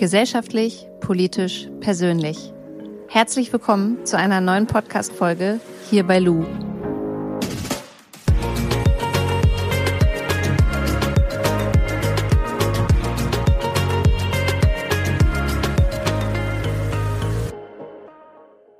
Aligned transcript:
Gesellschaftlich, 0.00 0.88
politisch, 1.02 1.68
persönlich. 1.80 2.54
Herzlich 3.08 3.52
willkommen 3.52 4.06
zu 4.06 4.16
einer 4.16 4.40
neuen 4.40 4.66
Podcast-Folge 4.66 5.60
hier 5.90 6.04
bei 6.04 6.18
Lu. 6.18 6.46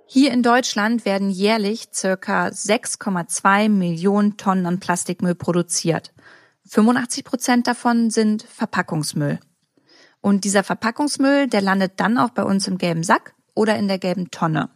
Hier 0.06 0.32
in 0.32 0.42
Deutschland 0.42 1.04
werden 1.04 1.28
jährlich 1.28 1.88
circa 1.92 2.46
6,2 2.46 3.68
Millionen 3.68 4.38
Tonnen 4.38 4.64
an 4.64 4.80
Plastikmüll 4.80 5.34
produziert. 5.34 6.14
85 6.70 7.24
Prozent 7.24 7.66
davon 7.66 8.08
sind 8.08 8.42
Verpackungsmüll. 8.42 9.38
Und 10.20 10.44
dieser 10.44 10.64
Verpackungsmüll, 10.64 11.46
der 11.46 11.62
landet 11.62 11.92
dann 11.96 12.18
auch 12.18 12.30
bei 12.30 12.42
uns 12.42 12.68
im 12.68 12.78
gelben 12.78 13.02
Sack 13.02 13.34
oder 13.54 13.76
in 13.76 13.88
der 13.88 13.98
gelben 13.98 14.30
Tonne. 14.30 14.70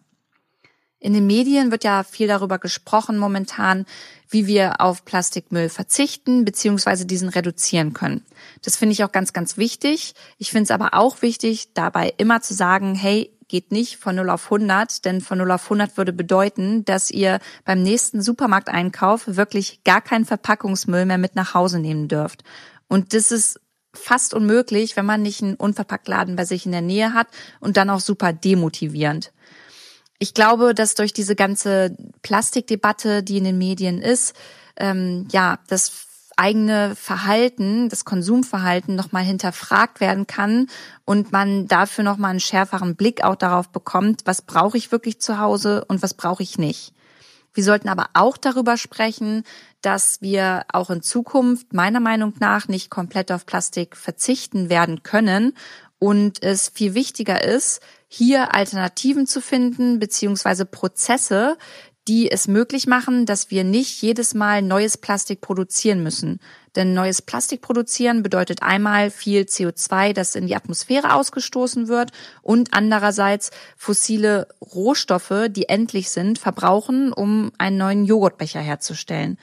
In 1.05 1.13
den 1.13 1.27
Medien 1.27 1.71
wird 1.71 1.85
ja 1.85 2.03
viel 2.03 2.29
darüber 2.29 2.59
gesprochen 2.59 3.19
momentan, 3.19 3.85
wie 4.31 4.47
wir 4.47 4.81
auf 4.81 5.05
Plastikmüll 5.05 5.69
verzichten 5.69 6.47
bzw. 6.47 7.05
diesen 7.05 7.29
reduzieren 7.29 7.93
können. 7.93 8.25
Das 8.63 8.77
finde 8.77 8.95
ich 8.95 9.05
auch 9.05 9.13
ganz, 9.13 9.35
ganz 9.35 9.59
wichtig. 9.59 10.15
Ich 10.39 10.51
finde 10.51 10.65
es 10.65 10.71
aber 10.71 10.95
auch 10.95 11.21
wichtig, 11.21 11.75
dabei 11.75 12.15
immer 12.17 12.41
zu 12.41 12.55
sagen, 12.55 12.95
hey, 12.95 13.31
geht 13.49 13.71
nicht 13.71 13.99
von 13.99 14.17
0 14.17 14.31
auf 14.31 14.45
100, 14.45 15.05
denn 15.05 15.21
von 15.21 15.37
0 15.37 15.51
auf 15.51 15.65
100 15.65 15.99
würde 15.99 16.15
bedeuten, 16.15 16.87
dass 16.87 17.11
ihr 17.11 17.39
beim 17.67 17.83
nächsten 17.83 18.23
Supermarkteinkauf 18.23 19.25
wirklich 19.27 19.85
gar 19.85 20.01
keinen 20.01 20.25
Verpackungsmüll 20.25 21.05
mehr 21.05 21.19
mit 21.19 21.37
nach 21.37 21.53
Hause 21.53 21.81
nehmen 21.81 22.09
dürft. 22.09 22.45
Und 22.89 23.13
das 23.13 23.31
ist 23.31 23.61
fast 23.95 24.35
unmöglich, 24.35 24.97
wenn 24.97 25.07
man 25.07 25.23
nicht 25.23 25.43
einen 25.43 25.55
Unverpacktladen 25.55 26.37
bei 26.37 26.45
sich 26.45 26.67
in 26.67 26.73
der 26.73 26.83
Nähe 26.83 27.15
hat 27.15 27.29
und 27.61 27.77
dann 27.77 27.91
auch 27.91 28.01
super 28.01 28.33
demotivierend. 28.33 29.33
Ich 30.19 30.35
glaube, 30.35 30.75
dass 30.75 30.95
durch 30.95 31.13
diese 31.13 31.35
ganze 31.35 31.97
Plastikdebatte, 32.23 33.23
die 33.23 33.39
in 33.39 33.45
den 33.45 33.59
Medien 33.59 34.01
ist, 34.01 34.35
ähm, 34.77 35.29
ja, 35.31 35.59
das 35.69 36.07
eigene 36.37 36.97
Verhalten, 36.97 37.89
das 37.89 38.05
Konsumverhalten 38.05 38.97
nochmal 38.97 39.23
hinterfragt 39.23 40.01
werden 40.01 40.27
kann 40.27 40.69
und 41.05 41.33
man 41.33 41.69
dafür 41.69 42.05
nochmal 42.05 42.31
einen 42.31 42.41
schärferen 42.41 42.97
Blick 42.97 43.23
auch 43.23 43.37
darauf 43.37 43.69
bekommt, 43.69 44.23
was 44.25 44.43
brauche 44.43 44.77
ich 44.77 44.91
wirklich 44.91 45.21
zu 45.21 45.39
Hause 45.39 45.85
und 45.87 46.03
was 46.03 46.15
brauche 46.15 46.43
ich 46.43 46.59
nicht. 46.59 46.93
Wir 47.55 47.65
sollten 47.65 47.89
aber 47.89 48.09
auch 48.13 48.37
darüber 48.37 48.77
sprechen, 48.77 49.45
dass 49.81 50.21
wir 50.21 50.65
auch 50.73 50.91
in 50.91 51.03
Zukunft 51.03 51.73
meiner 51.73 52.01
Meinung 52.01 52.35
nach 52.41 52.69
nicht 52.69 52.91
komplett 52.91 53.31
auf 53.31 53.47
Plastik 53.47 53.97
verzichten 53.97 54.69
werden 54.69 55.03
können 55.03 55.55
und 55.99 56.43
es 56.43 56.69
viel 56.69 56.95
wichtiger 56.95 57.43
ist, 57.43 57.81
hier 58.09 58.55
Alternativen 58.55 59.27
zu 59.27 59.41
finden, 59.41 59.99
beziehungsweise 59.99 60.67
Prozesse, 60.67 61.57
die 62.07 62.31
es 62.31 62.49
möglich 62.49 62.87
machen, 62.87 63.25
dass 63.25 63.51
wir 63.51 63.65
nicht 63.65 64.03
jedes 64.03 64.35
Mal 64.35 64.61
neues 64.61 64.99
Plastik 64.99 65.41
produzieren 65.41 66.03
müssen. 66.03 66.39
Denn 66.77 66.93
neues 66.93 67.23
Plastik 67.23 67.63
produzieren 67.63 68.23
bedeutet 68.23 68.63
einmal 68.63 69.11
viel 69.11 69.43
CO2, 69.43 70.13
das 70.13 70.35
in 70.35 70.47
die 70.47 70.57
Atmosphäre 70.57 71.15
ausgestoßen 71.15 71.89
wird 71.89 72.11
und 72.43 72.75
andererseits 72.75 73.51
fossile 73.77 74.49
Rohstoffe, 74.61 75.49
die 75.49 75.69
endlich 75.69 76.11
sind, 76.11 76.39
verbrauchen, 76.39 77.13
um 77.13 77.53
einen 77.59 77.79
neuen 77.79 78.05
Joghurtbecher 78.05 78.61
herzustellen. 78.61 79.39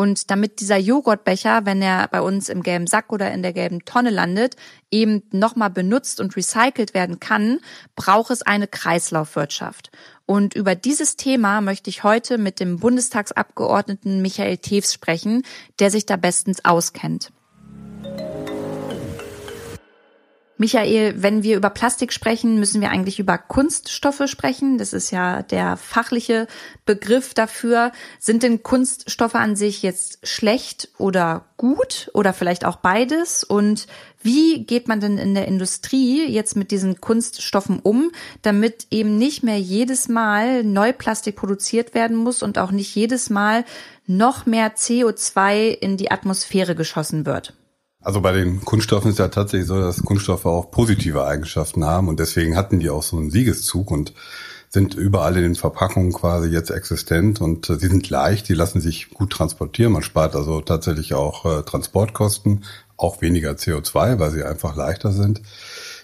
Und 0.00 0.30
damit 0.30 0.60
dieser 0.60 0.78
Joghurtbecher, 0.78 1.66
wenn 1.66 1.82
er 1.82 2.08
bei 2.08 2.22
uns 2.22 2.48
im 2.48 2.62
gelben 2.62 2.86
Sack 2.86 3.12
oder 3.12 3.30
in 3.34 3.42
der 3.42 3.52
gelben 3.52 3.84
Tonne 3.84 4.08
landet, 4.08 4.56
eben 4.90 5.22
nochmal 5.30 5.68
benutzt 5.68 6.20
und 6.20 6.34
recycelt 6.38 6.94
werden 6.94 7.20
kann, 7.20 7.58
braucht 7.96 8.30
es 8.30 8.40
eine 8.40 8.66
Kreislaufwirtschaft. 8.66 9.90
Und 10.24 10.54
über 10.54 10.74
dieses 10.74 11.16
Thema 11.16 11.60
möchte 11.60 11.90
ich 11.90 12.02
heute 12.02 12.38
mit 12.38 12.60
dem 12.60 12.78
Bundestagsabgeordneten 12.78 14.22
Michael 14.22 14.56
Tews 14.56 14.94
sprechen, 14.94 15.42
der 15.80 15.90
sich 15.90 16.06
da 16.06 16.16
bestens 16.16 16.64
auskennt. 16.64 17.30
Michael, 20.60 21.14
wenn 21.16 21.42
wir 21.42 21.56
über 21.56 21.70
Plastik 21.70 22.12
sprechen, 22.12 22.58
müssen 22.58 22.82
wir 22.82 22.90
eigentlich 22.90 23.18
über 23.18 23.38
Kunststoffe 23.38 24.24
sprechen. 24.26 24.76
Das 24.76 24.92
ist 24.92 25.10
ja 25.10 25.40
der 25.40 25.78
fachliche 25.78 26.48
Begriff 26.84 27.32
dafür. 27.32 27.92
Sind 28.18 28.42
denn 28.42 28.62
Kunststoffe 28.62 29.36
an 29.36 29.56
sich 29.56 29.82
jetzt 29.82 30.18
schlecht 30.22 30.90
oder 30.98 31.46
gut 31.56 32.10
oder 32.12 32.34
vielleicht 32.34 32.66
auch 32.66 32.76
beides? 32.76 33.42
Und 33.42 33.86
wie 34.20 34.66
geht 34.66 34.86
man 34.86 35.00
denn 35.00 35.16
in 35.16 35.34
der 35.34 35.48
Industrie 35.48 36.30
jetzt 36.30 36.56
mit 36.56 36.72
diesen 36.72 37.00
Kunststoffen 37.00 37.80
um, 37.80 38.10
damit 38.42 38.86
eben 38.90 39.16
nicht 39.16 39.42
mehr 39.42 39.58
jedes 39.58 40.10
Mal 40.10 40.62
Neuplastik 40.62 41.36
produziert 41.36 41.94
werden 41.94 42.18
muss 42.18 42.42
und 42.42 42.58
auch 42.58 42.70
nicht 42.70 42.94
jedes 42.94 43.30
Mal 43.30 43.64
noch 44.06 44.44
mehr 44.44 44.76
CO2 44.76 45.68
in 45.68 45.96
die 45.96 46.10
Atmosphäre 46.10 46.74
geschossen 46.74 47.24
wird? 47.24 47.54
Also 48.02 48.22
bei 48.22 48.32
den 48.32 48.64
Kunststoffen 48.64 49.10
ist 49.10 49.18
ja 49.18 49.28
tatsächlich 49.28 49.68
so, 49.68 49.78
dass 49.78 50.02
Kunststoffe 50.02 50.46
auch 50.46 50.70
positive 50.70 51.24
Eigenschaften 51.26 51.84
haben 51.84 52.08
und 52.08 52.18
deswegen 52.18 52.56
hatten 52.56 52.80
die 52.80 52.88
auch 52.88 53.02
so 53.02 53.18
einen 53.18 53.30
Siegeszug 53.30 53.90
und 53.90 54.14
sind 54.70 54.94
überall 54.94 55.36
in 55.36 55.42
den 55.42 55.54
Verpackungen 55.56 56.12
quasi 56.12 56.48
jetzt 56.48 56.70
existent 56.70 57.40
und 57.40 57.68
äh, 57.68 57.76
sie 57.76 57.88
sind 57.88 58.08
leicht, 58.08 58.48
die 58.48 58.54
lassen 58.54 58.80
sich 58.80 59.10
gut 59.10 59.32
transportieren. 59.32 59.92
Man 59.92 60.02
spart 60.02 60.36
also 60.36 60.60
tatsächlich 60.60 61.12
auch 61.12 61.44
äh, 61.44 61.62
Transportkosten, 61.62 62.64
auch 62.96 63.20
weniger 63.20 63.52
CO2, 63.52 64.18
weil 64.18 64.30
sie 64.30 64.44
einfach 64.44 64.76
leichter 64.76 65.10
sind. 65.10 65.42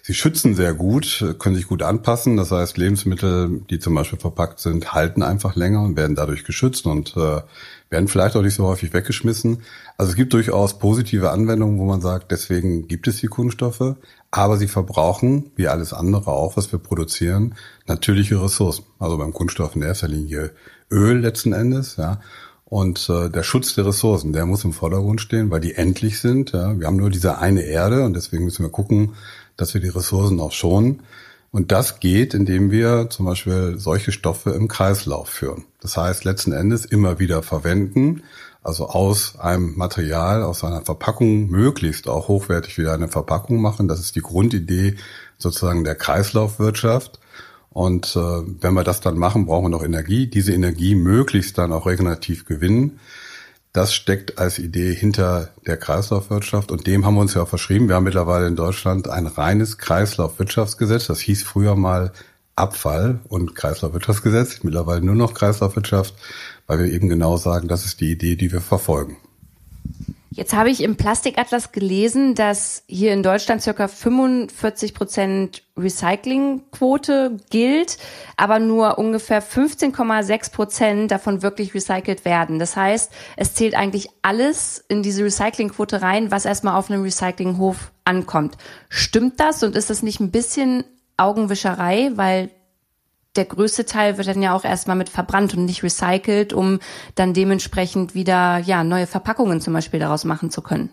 Sie 0.03 0.15
schützen 0.15 0.55
sehr 0.55 0.75
gut, 0.75 1.25
können 1.39 1.55
sich 1.55 1.69
gut 1.69 1.83
anpassen. 1.83 2.37
Das 2.37 2.51
heißt, 2.51 2.77
Lebensmittel, 2.77 3.61
die 3.71 3.79
zum 3.79 3.95
Beispiel 3.95 4.19
verpackt 4.19 4.61
sind, 4.61 4.93
halten 4.93 5.23
einfach 5.23 5.57
länger 5.57 5.83
und 5.83 5.97
werden 5.97 6.17
dadurch 6.17 6.45
geschützt 6.45 6.87
und 6.87 7.17
äh, 7.17 7.43
werden 7.91 8.09
vielleicht 8.09 8.37
auch 8.37 8.43
nicht 8.43 8.55
so 8.55 8.67
häufig 8.67 8.93
weggeschmissen. 8.93 9.63
Also 9.97 10.11
es 10.11 10.17
gibt 10.17 10.33
durchaus 10.33 10.79
positive 10.79 11.31
Anwendungen, 11.31 11.79
wo 11.79 11.85
man 11.85 12.01
sagt, 12.01 12.33
deswegen 12.33 12.89
gibt 12.89 13.07
es 13.07 13.17
die 13.19 13.29
Kunststoffe, 13.29 13.97
aber 14.31 14.57
sie 14.57 14.69
verbrauchen, 14.69 15.51
wie 15.57 15.69
alles 15.69 15.93
andere 15.93 16.31
auch, 16.33 16.57
was 16.57 16.73
wir 16.73 16.79
produzieren, 16.79 17.55
natürliche 17.87 18.43
Ressourcen. 18.43 18.85
Also 18.99 19.19
beim 19.19 19.33
Kunststoff 19.33 19.77
in 19.77 19.83
erster 19.83 20.09
Linie 20.09 20.51
Öl 20.91 21.19
letzten 21.19 21.53
Endes, 21.53 21.97
ja. 21.97 22.21
Und 22.69 23.09
äh, 23.09 23.31
der 23.31 23.45
Schutz 23.45 23.77
der 23.77 23.87
Ressourcen, 23.87 24.33
der 24.33 24.45
muss 24.45 24.65
im 24.65 24.73
Vordergrund 24.73 25.21
stehen, 25.21 25.53
weil 25.53 25.61
die 25.61 25.75
endlich 25.75 26.19
sind. 26.19 26.51
Ja. 26.51 26.79
Wir 26.79 26.89
haben 26.89 26.97
nur 26.97 27.11
diese 27.11 27.39
eine 27.39 27.63
Erde 27.63 28.05
und 28.05 28.15
deswegen 28.15 28.45
müssen 28.45 28.65
wir 28.65 28.73
gucken, 28.73 29.15
dass 29.57 29.73
wir 29.73 29.81
die 29.81 29.89
Ressourcen 29.89 30.41
auch 30.41 30.51
schonen. 30.51 31.03
Und 31.57 31.73
das 31.73 32.01
geht, 32.01 32.35
indem 32.35 32.71
wir 32.71 33.09
zum 33.09 33.25
Beispiel 33.25 33.77
solche 33.79 34.13
Stoffe 34.13 34.51
im 34.51 34.69
Kreislauf 34.69 35.31
führen. 35.31 35.65
Das 35.81 35.97
heißt, 35.97 36.25
letzten 36.25 36.53
Endes 36.53 36.85
immer 36.85 37.19
wieder 37.19 37.43
verwenden, 37.43 38.25
also 38.63 38.91
aus 38.91 39.39
einem 39.39 39.75
Material, 39.75 40.43
aus 40.43 40.65
einer 40.65 40.83
Verpackung 40.83 41.49
möglichst 41.49 42.09
auch 42.09 42.29
hochwertig 42.29 42.77
wieder 42.77 42.93
eine 42.93 43.09
Verpackung 43.09 43.63
machen. 43.63 43.89
Das 43.89 44.01
ist 44.01 44.17
die 44.17 44.21
Grundidee 44.21 44.97
sozusagen 45.39 45.83
der 45.83 45.95
Kreislaufwirtschaft. 45.95 47.21
Und 47.71 48.15
äh, 48.17 48.43
wenn 48.61 48.75
wir 48.75 48.85
das 48.85 49.01
dann 49.01 49.17
machen, 49.17 49.47
brauchen 49.47 49.65
wir 49.65 49.71
noch 49.71 49.83
Energie. 49.83 50.27
Diese 50.27 50.53
Energie 50.53 50.95
möglichst 50.95 51.57
dann 51.57 51.73
auch 51.73 51.87
regenerativ 51.87 52.45
gewinnen. 52.45 53.01
Das 53.77 53.93
steckt 53.93 54.39
als 54.39 54.59
Idee 54.59 54.95
hinter 54.95 55.51
der 55.67 55.77
Kreislaufwirtschaft 55.77 56.73
und 56.73 56.87
dem 56.87 57.05
haben 57.05 57.17
wir 57.17 57.21
uns 57.21 57.35
ja 57.35 57.45
verschrieben. 57.45 57.89
Wir 57.89 57.97
haben 57.97 58.05
mittlerweile 58.05 58.47
in 58.47 58.57
Deutschland 58.57 59.07
ein 59.07 59.27
reines 59.27 59.77
Kreislaufwirtschaftsgesetz. 59.77 61.09
Das 61.09 61.21
hieß 61.21 61.43
früher 61.43 61.77
mal 61.77 62.11
Abfall- 62.55 63.21
und 63.29 63.55
Kreislaufwirtschaftsgesetz, 63.55 64.63
mittlerweile 64.63 65.03
nur 65.05 65.15
noch 65.15 65.35
Kreislaufwirtschaft, 65.35 66.15
weil 66.67 66.79
wir 66.79 66.87
eben 66.91 67.11
genau 67.11 67.37
sagen, 67.37 67.69
das 67.69 67.85
ist 67.85 68.01
die 68.01 68.13
Idee, 68.13 68.37
die 68.37 68.51
wir 68.51 68.63
verfolgen. 68.63 69.19
Jetzt 70.37 70.53
habe 70.53 70.69
ich 70.69 70.83
im 70.83 70.97
Plastikatlas 70.97 71.73
gelesen, 71.73 72.35
dass 72.35 72.83
hier 72.87 73.15
in 73.15 73.23
Deutschland 73.23 73.63
circa 73.63 73.89
45 73.89 74.93
Prozent 74.93 75.63
Recyclingquote 75.79 77.39
gilt, 77.49 77.97
aber 78.37 78.59
nur 78.59 78.99
ungefähr 78.99 79.43
15,6 79.43 80.53
Prozent 80.53 81.11
davon 81.11 81.41
wirklich 81.41 81.73
recycelt 81.73 82.27
werden. 82.27 82.59
Das 82.59 82.77
heißt, 82.77 83.11
es 83.39 83.55
zählt 83.55 83.75
eigentlich 83.75 84.11
alles 84.21 84.85
in 84.89 85.03
diese 85.03 85.25
Recyclingquote 85.25 86.03
rein, 86.03 86.31
was 86.31 86.45
erstmal 86.45 86.77
auf 86.77 86.91
einem 86.91 87.03
Recyclinghof 87.03 87.93
ankommt. 88.05 88.59
Stimmt 88.91 89.41
das 89.41 89.63
und 89.63 89.75
ist 89.75 89.89
das 89.89 90.03
nicht 90.03 90.21
ein 90.21 90.33
bisschen 90.33 90.85
Augenwischerei, 91.17 92.11
weil 92.15 92.51
der 93.37 93.45
größte 93.45 93.85
Teil 93.85 94.19
wird 94.19 94.29
dann 94.29 94.43
ja 94.43 94.55
auch 94.55 94.65
erstmal 94.65 94.97
mit 94.97 95.09
verbrannt 95.09 95.55
und 95.55 95.65
nicht 95.65 95.83
recycelt, 95.83 96.53
um 96.53 96.81
dann 97.15 97.35
dementsprechend 97.35 98.15
wieder 98.15 98.59
ja 98.59 98.85
neue 98.85 99.07
Verpackungen 99.07 99.61
zum 99.61 99.73
Beispiel 99.73 100.01
daraus 100.01 100.25
machen 100.25 100.51
zu 100.51 100.63
können. 100.63 100.91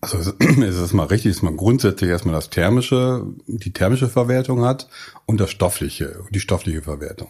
Also 0.00 0.18
es 0.18 0.76
ist 0.76 0.92
mal 0.94 1.04
richtig, 1.04 1.32
dass 1.32 1.42
man 1.42 1.56
grundsätzlich 1.56 2.10
erstmal 2.10 2.34
das 2.34 2.50
thermische, 2.50 3.24
die 3.46 3.72
thermische 3.72 4.08
Verwertung 4.08 4.64
hat 4.64 4.88
und 5.24 5.40
das 5.40 5.50
stoffliche, 5.50 6.20
die 6.30 6.40
stoffliche 6.40 6.82
Verwertung. 6.82 7.28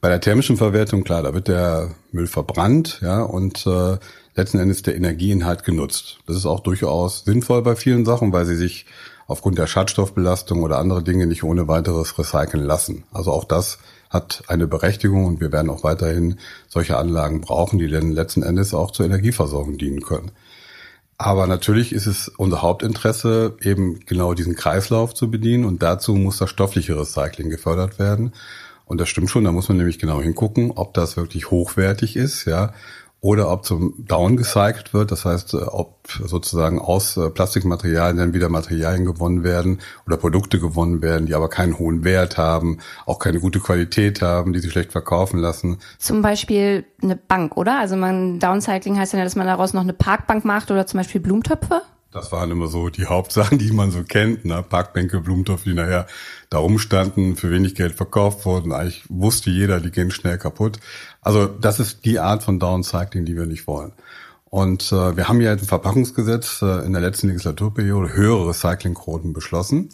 Bei 0.00 0.10
der 0.10 0.20
thermischen 0.20 0.58
Verwertung, 0.58 1.02
klar, 1.02 1.22
da 1.22 1.32
wird 1.32 1.48
der 1.48 1.94
Müll 2.12 2.26
verbrannt, 2.26 3.00
ja, 3.02 3.22
und 3.22 3.66
äh, 3.66 3.96
letzten 4.34 4.58
Endes 4.58 4.82
der 4.82 4.96
Energieinhalt 4.96 5.64
genutzt. 5.64 6.18
Das 6.26 6.36
ist 6.36 6.44
auch 6.46 6.60
durchaus 6.60 7.24
sinnvoll 7.24 7.62
bei 7.62 7.74
vielen 7.74 8.04
Sachen, 8.04 8.32
weil 8.32 8.44
sie 8.44 8.56
sich 8.56 8.84
aufgrund 9.26 9.58
der 9.58 9.66
Schadstoffbelastung 9.66 10.62
oder 10.62 10.78
andere 10.78 11.02
Dinge 11.02 11.26
nicht 11.26 11.44
ohne 11.44 11.68
weiteres 11.68 12.18
recyceln 12.18 12.64
lassen. 12.64 13.04
Also 13.12 13.32
auch 13.32 13.44
das 13.44 13.78
hat 14.10 14.44
eine 14.48 14.66
Berechtigung 14.66 15.24
und 15.24 15.40
wir 15.40 15.50
werden 15.52 15.70
auch 15.70 15.82
weiterhin 15.82 16.38
solche 16.68 16.96
Anlagen 16.96 17.40
brauchen, 17.40 17.78
die 17.78 17.88
dann 17.88 18.12
letzten 18.12 18.42
Endes 18.42 18.74
auch 18.74 18.90
zur 18.90 19.06
Energieversorgung 19.06 19.78
dienen 19.78 20.02
können. 20.02 20.30
Aber 21.16 21.46
natürlich 21.46 21.92
ist 21.92 22.06
es 22.06 22.28
unser 22.28 22.62
Hauptinteresse, 22.62 23.56
eben 23.60 24.00
genau 24.00 24.34
diesen 24.34 24.56
Kreislauf 24.56 25.14
zu 25.14 25.30
bedienen 25.30 25.64
und 25.64 25.82
dazu 25.82 26.14
muss 26.14 26.38
das 26.38 26.50
stoffliche 26.50 26.98
Recycling 26.98 27.50
gefördert 27.50 27.98
werden. 27.98 28.32
Und 28.86 29.00
das 29.00 29.08
stimmt 29.08 29.30
schon, 29.30 29.44
da 29.44 29.52
muss 29.52 29.68
man 29.68 29.78
nämlich 29.78 29.98
genau 29.98 30.20
hingucken, 30.20 30.72
ob 30.72 30.92
das 30.94 31.16
wirklich 31.16 31.50
hochwertig 31.50 32.16
ist, 32.16 32.44
ja, 32.44 32.74
oder 33.24 33.50
ob 33.50 33.64
zum 33.64 33.94
Down 33.96 34.36
gecycelt 34.36 34.92
wird, 34.92 35.10
das 35.10 35.24
heißt, 35.24 35.54
äh, 35.54 35.56
ob 35.56 35.96
sozusagen 36.26 36.78
aus 36.78 37.16
äh, 37.16 37.30
Plastikmaterialien 37.30 38.18
dann 38.18 38.34
wieder 38.34 38.50
Materialien 38.50 39.06
gewonnen 39.06 39.42
werden 39.42 39.80
oder 40.06 40.18
Produkte 40.18 40.60
gewonnen 40.60 41.00
werden, 41.00 41.24
die 41.24 41.34
aber 41.34 41.48
keinen 41.48 41.78
hohen 41.78 42.04
Wert 42.04 42.36
haben, 42.36 42.80
auch 43.06 43.18
keine 43.18 43.40
gute 43.40 43.60
Qualität 43.60 44.20
haben, 44.20 44.52
die 44.52 44.58
sich 44.58 44.72
schlecht 44.72 44.92
verkaufen 44.92 45.40
lassen. 45.40 45.78
Zum 45.98 46.20
Beispiel 46.20 46.84
eine 47.02 47.16
Bank, 47.16 47.56
oder? 47.56 47.78
Also 47.78 47.96
man 47.96 48.40
Downcycling 48.40 48.98
heißt 48.98 49.14
ja, 49.14 49.24
dass 49.24 49.36
man 49.36 49.46
daraus 49.46 49.72
noch 49.72 49.80
eine 49.80 49.94
Parkbank 49.94 50.44
macht 50.44 50.70
oder 50.70 50.86
zum 50.86 50.98
Beispiel 50.98 51.22
Blumentöpfe? 51.22 51.80
Das 52.14 52.30
waren 52.30 52.52
immer 52.52 52.68
so 52.68 52.90
die 52.90 53.06
Hauptsachen, 53.08 53.58
die 53.58 53.72
man 53.72 53.90
so 53.90 54.04
kennt. 54.04 54.44
Ne? 54.44 54.64
Parkbänke, 54.66 55.20
Blumentopf, 55.20 55.64
die 55.64 55.74
nachher 55.74 56.06
da 56.48 56.58
rumstanden, 56.58 57.36
für 57.36 57.50
wenig 57.50 57.74
Geld 57.74 57.94
verkauft 57.94 58.46
wurden. 58.46 58.72
Eigentlich 58.72 59.02
wusste 59.08 59.50
jeder, 59.50 59.80
die 59.80 59.90
gehen 59.90 60.12
schnell 60.12 60.38
kaputt. 60.38 60.78
Also 61.20 61.46
das 61.46 61.80
ist 61.80 62.04
die 62.04 62.20
Art 62.20 62.44
von 62.44 62.60
Downcycling, 62.60 63.24
die 63.24 63.36
wir 63.36 63.46
nicht 63.46 63.66
wollen. 63.66 63.92
Und 64.44 64.92
äh, 64.92 65.16
wir 65.16 65.28
haben 65.28 65.40
ja 65.40 65.50
ein 65.50 65.58
Verpackungsgesetz 65.58 66.62
äh, 66.62 66.86
in 66.86 66.92
der 66.92 67.02
letzten 67.02 67.26
Legislaturperiode 67.26 68.12
höhere 68.12 68.48
Recyclingquoten 68.48 69.32
beschlossen. 69.32 69.88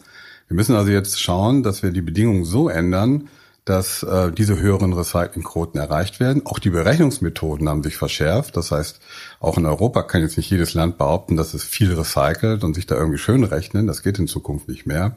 Wir 0.49 0.57
müssen 0.57 0.77
also 0.77 0.91
jetzt 0.91 1.19
schauen, 1.19 1.63
dass 1.63 1.83
wir 1.83 1.91
die 1.91 2.03
Bedingungen 2.03 2.45
so 2.45 2.69
ändern, 2.69 3.31
dass 3.71 4.03
äh, 4.03 4.33
diese 4.33 4.59
höheren 4.59 4.93
Recyclingquoten 4.93 5.81
erreicht 5.81 6.19
werden. 6.19 6.45
Auch 6.45 6.59
die 6.59 6.71
Berechnungsmethoden 6.71 7.69
haben 7.69 7.85
sich 7.85 7.97
verschärft. 7.97 8.57
Das 8.57 8.73
heißt, 8.73 8.99
auch 9.39 9.59
in 9.59 9.65
Europa 9.65 10.03
kann 10.03 10.23
jetzt 10.23 10.37
nicht 10.37 10.51
jedes 10.51 10.75
Land 10.75 10.99
behaupten, 10.99 11.37
dass 11.37 11.55
es 11.55 11.63
viel 11.63 11.95
recycelt 11.95 12.65
und 12.65 12.75
sich 12.75 12.87
da 12.87 12.97
irgendwie 12.97 13.19
schön 13.19 13.45
rechnen. 13.45 13.87
Das 13.87 14.03
geht 14.03 14.19
in 14.19 14.27
Zukunft 14.27 14.69
nicht 14.69 14.87
mehr. 14.87 15.15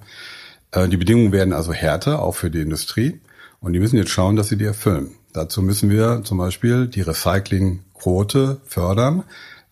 Äh, 0.70 0.88
die 0.88 0.98
Bedingungen 0.98 1.32
werden 1.32 1.52
also 1.52 1.74
härter, 1.74 2.22
auch 2.22 2.36
für 2.36 2.52
die 2.52 2.62
Industrie. 2.62 3.22
Und 3.60 3.74
die 3.74 3.80
müssen 3.80 3.98
jetzt 3.98 4.12
schauen, 4.12 4.36
dass 4.36 4.50
sie 4.50 4.58
die 4.58 4.66
erfüllen. 4.66 5.16
Dazu 5.34 5.64
müssen 5.64 5.90
wir 5.90 6.22
zum 6.24 6.38
Beispiel 6.38 6.86
die 6.86 7.02
Recyclingquote 7.02 8.62
fördern. 8.66 9.24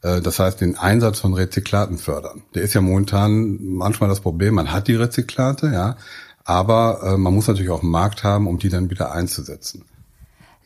Äh, 0.02 0.22
das 0.22 0.40
heißt, 0.40 0.60
den 0.60 0.76
Einsatz 0.76 1.20
von 1.20 1.36
Rezyklaten 1.36 2.00
fördern. 2.00 2.42
Der 2.56 2.64
ist 2.64 2.74
ja 2.74 2.82
momentan 2.82 3.60
manchmal 3.62 4.10
das 4.10 4.22
Problem, 4.22 4.56
man 4.56 4.72
hat 4.72 4.88
die 4.88 4.96
Rezyklate, 4.96 5.68
ja, 5.68 5.98
aber 6.44 7.02
äh, 7.04 7.18
man 7.18 7.34
muss 7.34 7.48
natürlich 7.48 7.72
auch 7.72 7.82
einen 7.82 7.92
Markt 7.92 8.24
haben, 8.24 8.48
um 8.48 8.58
die 8.58 8.70
dann 8.70 8.90
wieder 8.90 9.12
einzusetzen. 9.12 9.86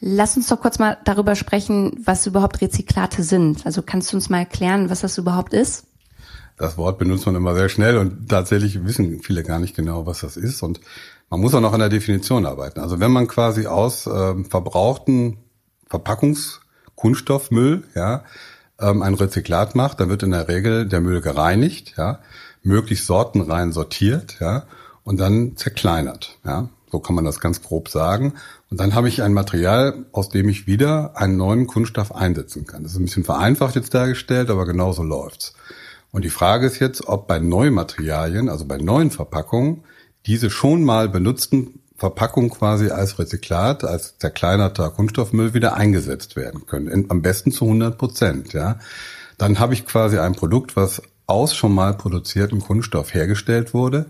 Lass 0.01 0.35
uns 0.35 0.47
doch 0.47 0.59
kurz 0.59 0.77
mal 0.77 0.97
darüber 1.05 1.35
sprechen, 1.35 1.99
was 2.03 2.27
überhaupt 2.27 2.61
Rezyklate 2.61 3.23
sind. 3.23 3.65
Also 3.65 3.81
kannst 3.81 4.11
du 4.11 4.17
uns 4.17 4.29
mal 4.29 4.39
erklären, 4.39 4.89
was 4.89 5.01
das 5.01 5.17
überhaupt 5.17 5.53
ist? 5.53 5.85
Das 6.57 6.77
Wort 6.77 6.99
benutzt 6.99 7.25
man 7.25 7.35
immer 7.35 7.53
sehr 7.55 7.69
schnell 7.69 7.97
und 7.97 8.29
tatsächlich 8.29 8.85
wissen 8.85 9.21
viele 9.21 9.43
gar 9.43 9.59
nicht 9.59 9.75
genau, 9.75 10.05
was 10.05 10.21
das 10.21 10.37
ist. 10.37 10.61
Und 10.63 10.79
man 11.29 11.41
muss 11.41 11.53
auch 11.53 11.61
noch 11.61 11.73
an 11.73 11.79
der 11.79 11.89
Definition 11.89 12.45
arbeiten. 12.45 12.79
Also 12.79 12.99
wenn 12.99 13.11
man 13.11 13.27
quasi 13.27 13.67
aus 13.67 14.07
äh, 14.07 14.43
verbrauchten 14.43 15.37
Verpackungskunststoffmüll 15.89 17.83
ja, 17.95 18.23
ähm, 18.79 19.01
ein 19.01 19.13
Rezyklat 19.15 19.75
macht, 19.75 19.99
dann 19.99 20.09
wird 20.09 20.23
in 20.23 20.31
der 20.31 20.47
Regel 20.47 20.87
der 20.87 21.01
Müll 21.01 21.21
gereinigt, 21.21 21.95
ja, 21.97 22.19
möglichst 22.63 23.05
sortenrein 23.05 23.71
sortiert, 23.71 24.37
ja, 24.39 24.63
und 25.05 25.17
dann 25.17 25.55
zerkleinert. 25.55 26.37
Ja, 26.43 26.67
so 26.91 26.99
kann 26.99 27.15
man 27.15 27.23
das 27.23 27.39
ganz 27.39 27.61
grob 27.61 27.87
sagen. 27.87 28.33
Und 28.69 28.79
dann 28.79 28.93
habe 28.93 29.07
ich 29.07 29.23
ein 29.23 29.33
Material, 29.33 30.05
aus 30.11 30.27
dem 30.27 30.49
ich 30.49 30.67
wieder 30.67 31.15
einen 31.15 31.37
neuen 31.37 31.67
Kunststoff 31.67 32.13
einsetzen 32.13 32.65
kann. 32.65 32.83
Das 32.83 32.91
ist 32.91 32.99
ein 32.99 33.05
bisschen 33.05 33.23
vereinfacht 33.23 33.75
jetzt 33.75 33.93
dargestellt, 33.93 34.49
aber 34.49 34.65
genauso 34.65 35.03
läuft's. 35.03 35.53
Und 36.11 36.25
die 36.25 36.29
Frage 36.29 36.65
ist 36.65 36.79
jetzt, 36.79 37.07
ob 37.07 37.27
bei 37.27 37.39
neuen 37.39 37.73
Materialien, 37.73 38.49
also 38.49 38.65
bei 38.65 38.77
neuen 38.77 39.11
Verpackungen, 39.11 39.83
diese 40.25 40.49
schon 40.49 40.83
mal 40.83 41.07
benutzten 41.07 41.79
Verpackungen 41.97 42.49
quasi 42.49 42.89
als 42.89 43.19
Rezyklat, 43.19 43.83
als 43.83 44.17
zerkleinerter 44.17 44.89
Kunststoffmüll 44.89 45.53
wieder 45.53 45.75
eingesetzt 45.75 46.35
werden 46.35 46.65
können. 46.65 47.05
Am 47.09 47.21
besten 47.21 47.51
zu 47.51 47.65
100 47.65 47.97
Prozent, 47.97 48.53
ja. 48.53 48.79
Dann 49.37 49.59
habe 49.59 49.73
ich 49.73 49.85
quasi 49.85 50.17
ein 50.17 50.33
Produkt, 50.35 50.75
was 50.75 51.01
aus 51.27 51.55
schon 51.55 51.73
mal 51.73 51.93
produziertem 51.93 52.61
Kunststoff 52.61 53.13
hergestellt 53.13 53.73
wurde, 53.73 54.05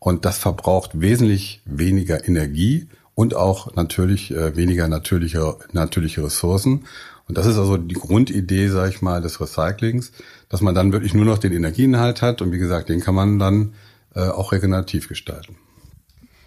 und 0.00 0.24
das 0.24 0.38
verbraucht 0.38 1.00
wesentlich 1.00 1.62
weniger 1.66 2.26
Energie 2.26 2.88
und 3.14 3.36
auch 3.36 3.74
natürlich 3.76 4.32
äh, 4.32 4.56
weniger 4.56 4.88
natürliche, 4.88 5.56
natürliche 5.72 6.24
Ressourcen. 6.24 6.86
Und 7.28 7.38
das 7.38 7.46
ist 7.46 7.58
also 7.58 7.76
die 7.76 7.94
Grundidee, 7.94 8.68
sage 8.68 8.90
ich 8.90 9.02
mal, 9.02 9.20
des 9.22 9.40
Recyclings, 9.40 10.10
dass 10.48 10.62
man 10.62 10.74
dann 10.74 10.92
wirklich 10.92 11.14
nur 11.14 11.26
noch 11.26 11.38
den 11.38 11.52
Energieinhalt 11.52 12.22
hat 12.22 12.42
und 12.42 12.50
wie 12.50 12.58
gesagt, 12.58 12.88
den 12.88 13.00
kann 13.00 13.14
man 13.14 13.38
dann 13.38 13.74
äh, 14.16 14.22
auch 14.22 14.50
regenerativ 14.52 15.06
gestalten. 15.06 15.56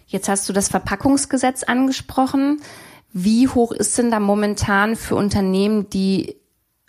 Jetzt 0.07 0.27
hast 0.27 0.49
du 0.49 0.53
das 0.53 0.67
Verpackungsgesetz 0.67 1.63
angesprochen. 1.63 2.59
Wie 3.13 3.47
hoch 3.47 3.71
ist 3.71 3.97
denn 3.97 4.11
da 4.11 4.19
momentan 4.19 4.95
für 4.95 5.15
Unternehmen 5.15 5.89
die 5.89 6.35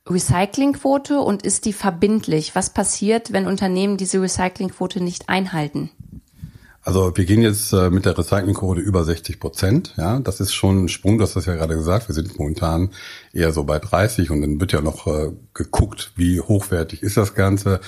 Recyclingquote 0.07 1.21
und 1.21 1.43
ist 1.43 1.67
die 1.67 1.73
verbindlich? 1.73 2.55
Was 2.55 2.71
passiert, 2.71 3.33
wenn 3.33 3.47
Unternehmen 3.47 3.97
diese 3.97 4.21
Recyclingquote 4.21 5.03
nicht 5.03 5.29
einhalten? 5.29 5.91
Also 6.85 7.17
wir 7.17 7.25
gehen 7.25 7.41
jetzt 7.41 7.73
äh, 7.73 7.89
mit 7.89 8.05
der 8.05 8.17
Recyclingquote 8.17 8.81
über 8.81 9.05
60 9.05 9.41
Prozent. 9.41 9.95
Ja, 9.97 10.21
das 10.21 10.41
ist 10.41 10.53
schon 10.53 10.85
ein 10.85 10.89
Sprung. 10.89 11.17
Du 11.17 11.25
hast 11.25 11.35
das 11.35 11.47
ja 11.47 11.55
gerade 11.55 11.75
gesagt. 11.75 12.09
Wir 12.09 12.15
sind 12.15 12.39
momentan 12.39 12.91
eher 13.33 13.53
so 13.53 13.65
bei 13.65 13.79
30 13.79 14.31
und 14.31 14.43
dann 14.43 14.61
wird 14.61 14.73
ja 14.73 14.83
noch 14.83 15.07
äh, 15.07 15.33
geguckt, 15.55 16.13
wie 16.17 16.41
hochwertig 16.41 17.03
ist 17.03 17.17
das 17.17 17.35
Ganze. 17.35 17.81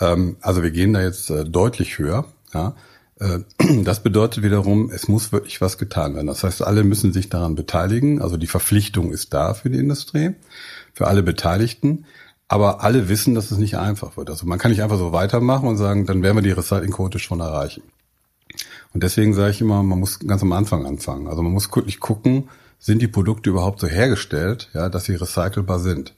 Ähm, 0.00 0.36
also 0.40 0.62
wir 0.62 0.70
gehen 0.70 0.94
da 0.94 1.02
jetzt 1.02 1.28
äh, 1.28 1.44
deutlich 1.44 1.98
höher. 1.98 2.24
Ja, 2.54 2.74
das 3.84 4.02
bedeutet 4.02 4.42
wiederum, 4.42 4.90
es 4.90 5.06
muss 5.06 5.30
wirklich 5.30 5.60
was 5.60 5.76
getan 5.76 6.14
werden. 6.14 6.26
Das 6.26 6.42
heißt, 6.42 6.62
alle 6.62 6.84
müssen 6.84 7.12
sich 7.12 7.28
daran 7.28 7.54
beteiligen. 7.54 8.22
Also 8.22 8.38
die 8.38 8.46
Verpflichtung 8.46 9.12
ist 9.12 9.34
da 9.34 9.52
für 9.52 9.68
die 9.68 9.78
Industrie, 9.78 10.30
für 10.94 11.06
alle 11.06 11.22
Beteiligten. 11.22 12.06
Aber 12.48 12.82
alle 12.82 13.10
wissen, 13.10 13.34
dass 13.34 13.50
es 13.50 13.58
nicht 13.58 13.76
einfach 13.76 14.16
wird. 14.16 14.30
Also 14.30 14.46
man 14.46 14.58
kann 14.58 14.70
nicht 14.70 14.82
einfach 14.82 14.96
so 14.96 15.12
weitermachen 15.12 15.68
und 15.68 15.76
sagen, 15.76 16.06
dann 16.06 16.22
werden 16.22 16.38
wir 16.38 16.42
die 16.42 16.50
Recyclingquote 16.50 17.18
schon 17.18 17.40
erreichen. 17.40 17.82
Und 18.92 19.02
deswegen 19.02 19.34
sage 19.34 19.50
ich 19.50 19.60
immer, 19.60 19.82
man 19.82 20.00
muss 20.00 20.18
ganz 20.18 20.42
am 20.42 20.52
Anfang 20.52 20.84
anfangen. 20.86 21.28
Also 21.28 21.42
man 21.42 21.52
muss 21.52 21.74
wirklich 21.74 22.00
gucken, 22.00 22.48
sind 22.78 23.02
die 23.02 23.08
Produkte 23.08 23.50
überhaupt 23.50 23.80
so 23.80 23.86
hergestellt, 23.86 24.70
ja, 24.72 24.88
dass 24.88 25.04
sie 25.04 25.14
recycelbar 25.14 25.78
sind. 25.78 26.14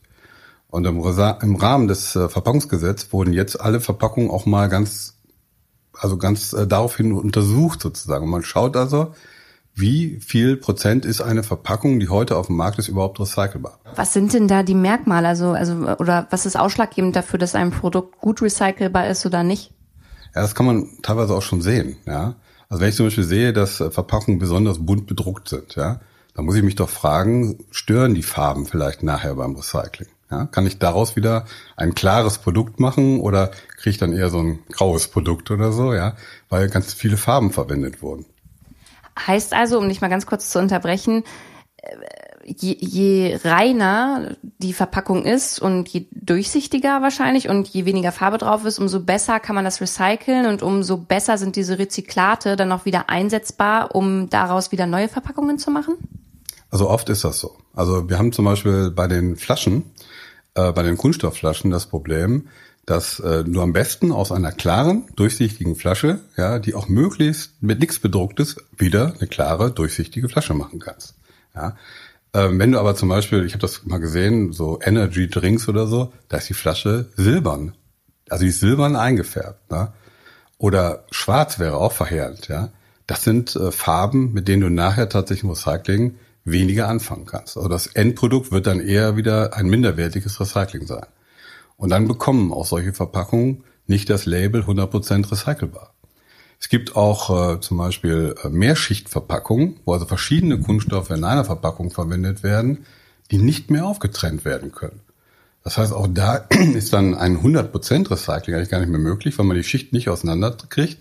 Und 0.68 0.86
im, 0.86 0.98
im 0.98 1.56
Rahmen 1.56 1.88
des 1.88 2.16
äh, 2.16 2.28
Verpackungsgesetzes 2.30 3.12
wurden 3.12 3.34
jetzt 3.34 3.60
alle 3.60 3.80
Verpackungen 3.80 4.30
auch 4.30 4.46
mal 4.46 4.68
ganz, 4.68 5.18
also 5.92 6.16
ganz 6.16 6.54
äh, 6.54 6.66
daraufhin 6.66 7.12
untersucht 7.12 7.82
sozusagen. 7.82 8.24
Und 8.24 8.30
man 8.30 8.42
schaut 8.42 8.74
also, 8.76 9.12
wie 9.74 10.20
viel 10.20 10.56
Prozent 10.56 11.04
ist 11.04 11.20
eine 11.20 11.42
Verpackung, 11.42 11.98
die 11.98 12.08
heute 12.08 12.36
auf 12.36 12.46
dem 12.46 12.56
Markt 12.56 12.78
ist, 12.78 12.88
überhaupt 12.88 13.20
recycelbar? 13.20 13.80
Was 13.96 14.12
sind 14.12 14.32
denn 14.32 14.48
da 14.48 14.62
die 14.62 14.74
Merkmale? 14.74 15.28
Also, 15.28 15.50
also, 15.50 15.74
oder 15.98 16.26
was 16.30 16.46
ist 16.46 16.58
ausschlaggebend 16.58 17.16
dafür, 17.16 17.38
dass 17.38 17.54
ein 17.54 17.70
Produkt 17.70 18.18
gut 18.18 18.40
recycelbar 18.40 19.08
ist 19.08 19.26
oder 19.26 19.42
nicht? 19.42 19.72
Ja, 20.34 20.40
das 20.40 20.54
kann 20.54 20.66
man 20.66 20.88
teilweise 21.02 21.34
auch 21.34 21.42
schon 21.42 21.60
sehen, 21.60 21.96
ja. 22.06 22.36
Also 22.72 22.80
wenn 22.80 22.88
ich 22.88 22.96
zum 22.96 23.04
Beispiel 23.04 23.24
sehe, 23.24 23.52
dass 23.52 23.82
äh, 23.82 23.90
Verpackungen 23.90 24.38
besonders 24.38 24.78
bunt 24.78 25.06
bedruckt 25.06 25.46
sind, 25.46 25.74
ja, 25.74 26.00
dann 26.34 26.46
muss 26.46 26.56
ich 26.56 26.62
mich 26.62 26.74
doch 26.74 26.88
fragen, 26.88 27.66
stören 27.70 28.14
die 28.14 28.22
Farben 28.22 28.64
vielleicht 28.64 29.02
nachher 29.02 29.34
beim 29.34 29.54
Recycling? 29.54 30.08
Ja, 30.30 30.46
kann 30.46 30.66
ich 30.66 30.78
daraus 30.78 31.14
wieder 31.14 31.44
ein 31.76 31.94
klares 31.94 32.38
Produkt 32.38 32.80
machen 32.80 33.20
oder 33.20 33.50
kriege 33.76 33.90
ich 33.90 33.98
dann 33.98 34.14
eher 34.14 34.30
so 34.30 34.38
ein 34.38 34.60
graues 34.72 35.08
Produkt 35.08 35.50
oder 35.50 35.70
so, 35.70 35.92
ja, 35.92 36.16
weil 36.48 36.70
ganz 36.70 36.94
viele 36.94 37.18
Farben 37.18 37.52
verwendet 37.52 38.00
wurden. 38.00 38.24
Heißt 39.18 39.52
also, 39.52 39.78
um 39.78 39.90
dich 39.90 40.00
mal 40.00 40.08
ganz 40.08 40.24
kurz 40.24 40.48
zu 40.48 40.58
unterbrechen, 40.58 41.24
je, 42.44 42.76
je 42.78 43.38
reiner 43.44 44.36
die 44.58 44.72
Verpackung 44.72 45.24
ist 45.24 45.60
und 45.60 45.88
je 45.88 46.06
durchsichtiger 46.12 47.02
wahrscheinlich 47.02 47.48
und 47.48 47.68
je 47.68 47.84
weniger 47.84 48.12
Farbe 48.12 48.38
drauf 48.38 48.64
ist, 48.64 48.78
umso 48.78 49.00
besser 49.00 49.40
kann 49.40 49.54
man 49.54 49.64
das 49.64 49.80
recyceln 49.80 50.46
und 50.46 50.62
umso 50.62 50.96
besser 50.96 51.38
sind 51.38 51.56
diese 51.56 51.78
Rezyklate 51.78 52.56
dann 52.56 52.72
auch 52.72 52.84
wieder 52.84 53.08
einsetzbar, 53.08 53.94
um 53.94 54.28
daraus 54.30 54.72
wieder 54.72 54.86
neue 54.86 55.08
Verpackungen 55.08 55.58
zu 55.58 55.70
machen? 55.70 55.94
Also 56.70 56.88
oft 56.88 57.08
ist 57.08 57.24
das 57.24 57.38
so. 57.38 57.56
Also 57.74 58.08
wir 58.08 58.18
haben 58.18 58.32
zum 58.32 58.44
Beispiel 58.44 58.90
bei 58.90 59.06
den 59.06 59.36
Flaschen, 59.36 59.84
äh, 60.54 60.72
bei 60.72 60.82
den 60.82 60.96
Kunststoffflaschen 60.96 61.70
das 61.70 61.86
Problem, 61.86 62.48
dass 62.86 63.20
äh, 63.20 63.44
du 63.44 63.60
am 63.60 63.72
besten 63.72 64.10
aus 64.10 64.32
einer 64.32 64.52
klaren, 64.52 65.06
durchsichtigen 65.14 65.76
Flasche, 65.76 66.20
ja, 66.36 66.58
die 66.58 66.74
auch 66.74 66.88
möglichst 66.88 67.62
mit 67.62 67.78
nichts 67.78 67.98
bedrucktes, 67.98 68.56
wieder 68.76 69.14
eine 69.18 69.28
klare, 69.28 69.70
durchsichtige 69.70 70.28
Flasche 70.28 70.54
machen 70.54 70.80
kannst. 70.80 71.14
Ja. 71.54 71.76
Ähm, 72.34 72.58
wenn 72.58 72.72
du 72.72 72.78
aber 72.78 72.94
zum 72.94 73.08
Beispiel, 73.08 73.44
ich 73.44 73.52
habe 73.52 73.60
das 73.60 73.84
mal 73.84 73.98
gesehen, 73.98 74.52
so 74.52 74.78
Energy 74.82 75.28
Drinks 75.28 75.68
oder 75.68 75.86
so, 75.86 76.12
da 76.28 76.38
ist 76.38 76.48
die 76.48 76.54
Flasche 76.54 77.10
silbern. 77.16 77.74
Also 78.28 78.44
die 78.44 78.50
ist 78.50 78.60
silbern 78.60 78.96
eingefärbt. 78.96 79.70
Ne? 79.70 79.92
Oder 80.58 81.04
schwarz 81.10 81.58
wäre 81.58 81.76
auch 81.76 81.92
verheerend, 81.92 82.48
ja. 82.48 82.70
Das 83.06 83.24
sind 83.24 83.56
äh, 83.56 83.72
Farben, 83.72 84.32
mit 84.32 84.48
denen 84.48 84.62
du 84.62 84.70
nachher 84.70 85.08
tatsächlich 85.08 85.44
im 85.44 85.50
Recycling 85.50 86.14
weniger 86.44 86.88
anfangen 86.88 87.26
kannst. 87.26 87.56
Also 87.56 87.68
das 87.68 87.86
Endprodukt 87.88 88.52
wird 88.52 88.66
dann 88.66 88.80
eher 88.80 89.16
wieder 89.16 89.54
ein 89.54 89.68
minderwertiges 89.68 90.40
Recycling 90.40 90.86
sein. 90.86 91.06
Und 91.76 91.90
dann 91.90 92.08
bekommen 92.08 92.52
auch 92.52 92.64
solche 92.64 92.92
Verpackungen 92.92 93.64
nicht 93.86 94.08
das 94.08 94.24
Label 94.24 94.62
100% 94.62 95.30
recycelbar. 95.30 95.92
Es 96.62 96.68
gibt 96.68 96.94
auch 96.94 97.54
äh, 97.54 97.60
zum 97.60 97.78
Beispiel 97.78 98.36
äh, 98.44 98.48
Mehrschichtverpackungen, 98.48 99.80
wo 99.84 99.94
also 99.94 100.06
verschiedene 100.06 100.60
Kunststoffe 100.60 101.10
in 101.10 101.24
einer 101.24 101.44
Verpackung 101.44 101.90
verwendet 101.90 102.44
werden, 102.44 102.86
die 103.32 103.38
nicht 103.38 103.72
mehr 103.72 103.84
aufgetrennt 103.84 104.44
werden 104.44 104.70
können. 104.70 105.00
Das 105.64 105.76
heißt, 105.76 105.92
auch 105.92 106.06
da 106.08 106.36
ist 106.74 106.92
dann 106.92 107.16
ein 107.16 107.38
100% 107.38 108.08
Recycling 108.08 108.54
eigentlich 108.54 108.70
gar 108.70 108.78
nicht 108.78 108.90
mehr 108.90 109.00
möglich, 109.00 109.36
weil 109.38 109.46
man 109.46 109.56
die 109.56 109.64
Schicht 109.64 109.92
nicht 109.92 110.08
auseinanderkriegt. 110.08 110.98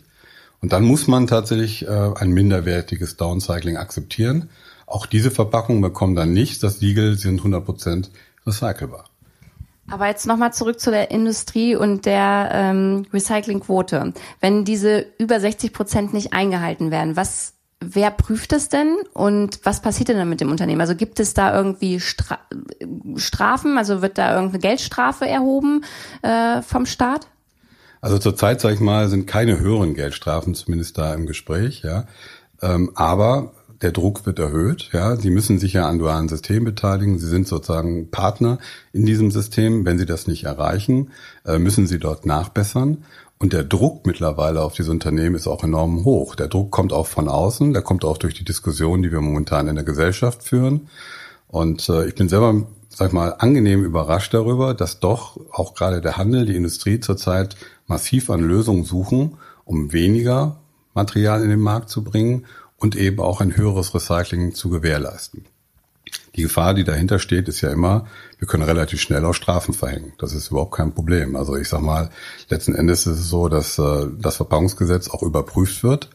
Und 0.61 0.73
dann 0.73 0.83
muss 0.83 1.07
man 1.07 1.27
tatsächlich 1.27 1.87
äh, 1.87 2.11
ein 2.15 2.31
minderwertiges 2.31 3.17
Downcycling 3.17 3.77
akzeptieren. 3.77 4.49
Auch 4.87 5.05
diese 5.05 5.29
Verpackungen 5.29 5.83
bekommen 5.83 6.15
dann 6.15 6.33
nicht 6.33 6.63
das 6.63 6.79
Siegel, 6.79 7.13
sie 7.17 7.27
sind 7.27 7.41
100% 7.41 8.09
recycelbar. 8.47 9.10
Aber 9.91 10.07
jetzt 10.07 10.25
nochmal 10.25 10.53
zurück 10.53 10.79
zu 10.79 10.89
der 10.89 11.12
Industrie 11.12 11.75
und 11.75 12.05
der 12.05 12.50
ähm, 12.53 13.05
Recyclingquote. 13.13 14.13
Wenn 14.39 14.63
diese 14.63 15.05
über 15.19 15.39
60 15.39 15.74
Prozent 15.74 16.13
nicht 16.13 16.31
eingehalten 16.31 16.91
werden, 16.91 17.17
was 17.17 17.53
wer 17.81 18.12
prüft 18.12 18.53
es 18.53 18.69
denn 18.69 18.95
und 19.13 19.60
was 19.63 19.81
passiert 19.81 20.10
denn 20.10 20.17
dann 20.17 20.29
mit 20.29 20.39
dem 20.39 20.51
Unternehmen? 20.51 20.81
Also 20.81 20.95
gibt 20.95 21.19
es 21.19 21.33
da 21.33 21.53
irgendwie 21.55 22.00
Stra 22.00 22.39
Strafen? 23.17 23.77
Also 23.77 24.01
wird 24.01 24.17
da 24.17 24.33
irgendeine 24.36 24.62
Geldstrafe 24.62 25.27
erhoben 25.27 25.83
äh, 26.21 26.62
vom 26.62 26.86
Staat? 26.86 27.27
Also 28.00 28.17
zurzeit, 28.17 28.62
sage 28.62 28.75
ich 28.75 28.81
mal, 28.81 29.10
sind 29.10 29.27
keine 29.27 29.60
höheren 29.60 29.93
Geldstrafen 29.93 30.55
zumindest 30.55 30.98
da 30.98 31.13
im 31.13 31.25
Gespräch, 31.25 31.81
ja. 31.83 32.05
Ähm, 32.62 32.91
aber 32.95 33.51
der 33.81 33.91
Druck 33.91 34.25
wird 34.25 34.39
erhöht. 34.39 34.89
Ja, 34.93 35.15
Sie 35.15 35.29
müssen 35.29 35.59
sich 35.59 35.73
ja 35.73 35.88
an 35.88 36.00
dualen 36.00 36.29
Systemen 36.29 36.65
beteiligen. 36.65 37.17
Sie 37.17 37.27
sind 37.27 37.47
sozusagen 37.47 38.11
Partner 38.11 38.59
in 38.93 39.05
diesem 39.05 39.31
System. 39.31 39.85
Wenn 39.85 39.97
Sie 39.97 40.05
das 40.05 40.27
nicht 40.27 40.43
erreichen, 40.43 41.11
äh, 41.45 41.57
müssen 41.57 41.88
Sie 41.88 42.00
dort 42.00 42.25
nachbessern. 42.25 43.03
Und 43.39 43.53
der 43.53 43.63
Druck 43.63 44.05
mittlerweile 44.05 44.61
auf 44.61 44.73
diese 44.73 44.91
Unternehmen 44.91 45.35
ist 45.35 45.47
auch 45.47 45.63
enorm 45.63 46.05
hoch. 46.05 46.35
Der 46.35 46.47
Druck 46.47 46.69
kommt 46.69 46.93
auch 46.93 47.07
von 47.07 47.27
außen, 47.27 47.73
der 47.73 47.81
kommt 47.81 48.05
auch 48.05 48.19
durch 48.19 48.35
die 48.35 48.45
Diskussion, 48.45 49.01
die 49.01 49.11
wir 49.11 49.19
momentan 49.19 49.67
in 49.67 49.73
der 49.73 49.83
Gesellschaft 49.83 50.43
führen. 50.43 50.89
Und 51.47 51.89
äh, 51.89 52.05
ich 52.05 52.13
bin 52.13 52.29
selber, 52.29 52.67
sag 52.89 53.07
ich 53.07 53.13
mal, 53.13 53.33
angenehm 53.39 53.83
überrascht 53.83 54.35
darüber, 54.35 54.75
dass 54.75 55.00
doch 55.00 55.39
auch 55.51 55.73
gerade 55.73 56.01
der 56.01 56.17
Handel, 56.17 56.45
die 56.45 56.55
Industrie 56.55 57.00
zurzeit 57.00 57.55
massiv 57.88 58.29
an 58.29 58.41
Lösungen 58.41 58.83
suchen, 58.83 59.39
um 59.65 59.91
weniger 59.91 60.57
Material 60.93 61.41
in 61.41 61.50
den 61.50 61.61
Markt 61.61 61.89
zu 61.89 62.03
bringen 62.03 62.45
und 62.81 62.95
eben 62.95 63.19
auch 63.19 63.41
ein 63.41 63.55
höheres 63.55 63.93
Recycling 63.93 64.55
zu 64.55 64.69
gewährleisten. 64.69 65.45
Die 66.35 66.41
Gefahr, 66.41 66.73
die 66.73 66.83
dahinter 66.83 67.19
steht, 67.19 67.47
ist 67.47 67.61
ja 67.61 67.71
immer, 67.71 68.07
wir 68.39 68.47
können 68.47 68.63
relativ 68.63 69.00
schnell 69.00 69.23
auch 69.23 69.33
Strafen 69.33 69.73
verhängen. 69.73 70.13
Das 70.17 70.33
ist 70.33 70.50
überhaupt 70.50 70.75
kein 70.75 70.93
Problem. 70.93 71.35
Also 71.35 71.55
ich 71.55 71.69
sag 71.69 71.81
mal, 71.81 72.09
letzten 72.50 72.73
Endes 72.73 73.05
ist 73.05 73.19
es 73.19 73.29
so, 73.29 73.50
dass 73.50 73.77
äh, 73.77 74.07
das 74.17 74.38
Verpackungsgesetz 74.38 75.09
auch 75.09 75.21
überprüft 75.21 75.83
wird. 75.83 76.09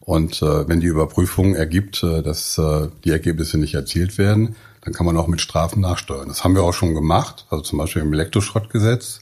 Und 0.00 0.42
äh, 0.42 0.68
wenn 0.68 0.80
die 0.80 0.88
Überprüfung 0.88 1.54
ergibt, 1.54 2.02
äh, 2.02 2.22
dass 2.22 2.58
äh, 2.58 2.88
die 3.04 3.10
Ergebnisse 3.10 3.56
nicht 3.56 3.74
erzielt 3.74 4.18
werden, 4.18 4.56
dann 4.82 4.92
kann 4.92 5.06
man 5.06 5.16
auch 5.16 5.28
mit 5.28 5.40
Strafen 5.40 5.80
nachsteuern. 5.80 6.28
Das 6.28 6.44
haben 6.44 6.54
wir 6.54 6.64
auch 6.64 6.74
schon 6.74 6.94
gemacht, 6.94 7.46
also 7.48 7.62
zum 7.62 7.78
Beispiel 7.78 8.02
im 8.02 8.12
Elektroschrottgesetz. 8.12 9.21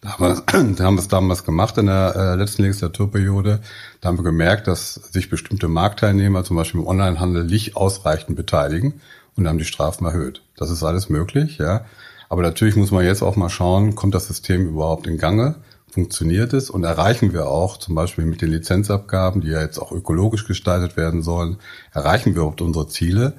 Da 0.00 0.18
haben, 0.18 0.24
wir, 0.24 0.34
da 0.74 0.84
haben 0.84 0.94
wir 0.94 1.00
es 1.00 1.08
damals 1.08 1.44
gemacht 1.44 1.76
in 1.78 1.86
der 1.86 2.14
äh, 2.14 2.34
letzten 2.36 2.62
Legislaturperiode. 2.62 3.60
Da 4.00 4.08
haben 4.08 4.18
wir 4.18 4.24
gemerkt, 4.24 4.66
dass 4.68 4.94
sich 4.94 5.28
bestimmte 5.28 5.68
Marktteilnehmer, 5.68 6.44
zum 6.44 6.56
Beispiel 6.56 6.80
im 6.80 6.86
Onlinehandel, 6.86 7.44
nicht 7.44 7.76
ausreichend 7.76 8.36
beteiligen 8.36 9.00
und 9.36 9.48
haben 9.48 9.58
die 9.58 9.64
Strafen 9.64 10.06
erhöht. 10.06 10.42
Das 10.56 10.70
ist 10.70 10.82
alles 10.82 11.08
möglich, 11.08 11.58
ja. 11.58 11.84
Aber 12.28 12.42
natürlich 12.42 12.76
muss 12.76 12.90
man 12.90 13.04
jetzt 13.04 13.22
auch 13.22 13.36
mal 13.36 13.48
schauen, 13.48 13.94
kommt 13.94 14.14
das 14.14 14.26
System 14.26 14.68
überhaupt 14.68 15.06
in 15.06 15.18
Gange? 15.18 15.56
Funktioniert 15.90 16.52
es? 16.52 16.68
Und 16.68 16.84
erreichen 16.84 17.32
wir 17.32 17.46
auch 17.48 17.78
zum 17.78 17.94
Beispiel 17.94 18.26
mit 18.26 18.42
den 18.42 18.50
Lizenzabgaben, 18.50 19.40
die 19.40 19.48
ja 19.48 19.62
jetzt 19.62 19.78
auch 19.78 19.92
ökologisch 19.92 20.46
gestaltet 20.46 20.96
werden 20.96 21.22
sollen, 21.22 21.56
erreichen 21.92 22.34
wir 22.34 22.42
überhaupt 22.42 22.60
unsere 22.60 22.88
Ziele? 22.88 23.32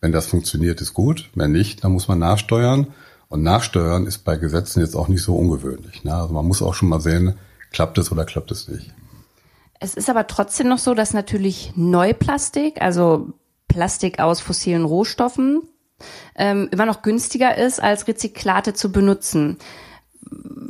Wenn 0.00 0.12
das 0.12 0.26
funktioniert, 0.26 0.80
ist 0.80 0.92
gut. 0.92 1.30
Wenn 1.34 1.52
nicht, 1.52 1.84
dann 1.84 1.92
muss 1.92 2.08
man 2.08 2.18
nachsteuern. 2.18 2.88
Und 3.34 3.42
nachsteuern 3.42 4.06
ist 4.06 4.18
bei 4.18 4.36
Gesetzen 4.36 4.78
jetzt 4.78 4.94
auch 4.94 5.08
nicht 5.08 5.20
so 5.20 5.34
ungewöhnlich. 5.34 6.04
Ne? 6.04 6.14
Also 6.14 6.32
man 6.32 6.46
muss 6.46 6.62
auch 6.62 6.72
schon 6.72 6.88
mal 6.88 7.00
sehen, 7.00 7.34
klappt 7.72 7.98
es 7.98 8.12
oder 8.12 8.24
klappt 8.24 8.52
es 8.52 8.68
nicht. 8.68 8.94
Es 9.80 9.94
ist 9.94 10.08
aber 10.08 10.28
trotzdem 10.28 10.68
noch 10.68 10.78
so, 10.78 10.94
dass 10.94 11.14
natürlich 11.14 11.72
Neuplastik, 11.74 12.80
also 12.80 13.32
Plastik 13.66 14.20
aus 14.20 14.40
fossilen 14.40 14.84
Rohstoffen 14.84 15.62
ähm, 16.36 16.68
immer 16.70 16.86
noch 16.86 17.02
günstiger 17.02 17.58
ist, 17.58 17.82
als 17.82 18.06
Rezyklate 18.06 18.72
zu 18.72 18.92
benutzen. 18.92 19.58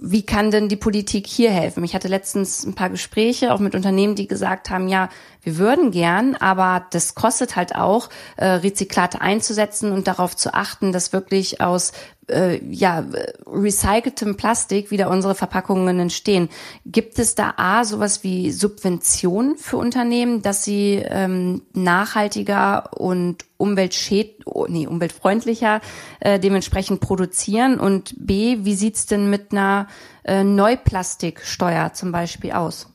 Wie 0.06 0.25
kann 0.25 0.50
denn 0.50 0.71
die 0.71 0.76
Politik 0.76 1.26
hier 1.26 1.50
helfen? 1.50 1.85
Ich 1.85 1.94
hatte 1.94 2.09
letztens 2.09 2.64
ein 2.64 2.75
paar 2.75 2.90
Gespräche 2.90 3.52
auch 3.52 3.61
mit 3.61 3.75
Unternehmen, 3.75 4.14
die 4.14 4.26
gesagt 4.26 4.71
haben, 4.71 4.88
ja, 4.88 5.11
wir 5.42 5.59
würden 5.59 5.90
gern, 5.90 6.35
aber 6.35 6.87
das 6.90 7.14
kostet 7.14 7.56
halt 7.56 7.75
auch, 7.75 8.09
äh, 8.37 8.47
Rezyklate 8.47 9.21
einzusetzen 9.21 9.92
und 9.92 10.06
darauf 10.06 10.35
zu 10.35 10.54
achten, 10.54 10.92
dass 10.92 11.12
wirklich 11.12 11.61
aus 11.61 11.92
äh, 12.28 12.64
ja, 12.71 13.04
recyceltem 13.47 14.37
Plastik 14.37 14.90
wieder 14.90 15.11
unsere 15.11 15.35
Verpackungen 15.35 15.99
entstehen. 15.99 16.49
Gibt 16.87 17.19
es 17.19 17.35
da 17.35 17.54
A, 17.57 17.85
sowas 17.85 18.25
wie 18.25 18.50
Subventionen 18.50 19.57
für 19.57 19.76
Unternehmen, 19.76 20.43
dass 20.43 20.64
sie 20.64 21.02
ähm, 21.04 21.62
nachhaltiger 21.73 22.93
und 22.99 23.45
umweltschäd 23.57 24.43
oh, 24.47 24.66
nee, 24.69 24.87
umweltfreundlicher 24.87 25.81
äh, 26.21 26.38
dementsprechend 26.38 27.00
produzieren? 27.00 27.78
Und 27.78 28.14
B, 28.19 28.59
wie 28.62 28.75
sieht's 28.75 29.07
denn 29.07 29.31
mit 29.31 29.52
einer 29.52 29.88
äh, 30.25 30.45
Neuplastiksteuer 30.45 31.93
zum 31.93 32.12
Beispiel 32.12 32.52
aus? 32.52 32.88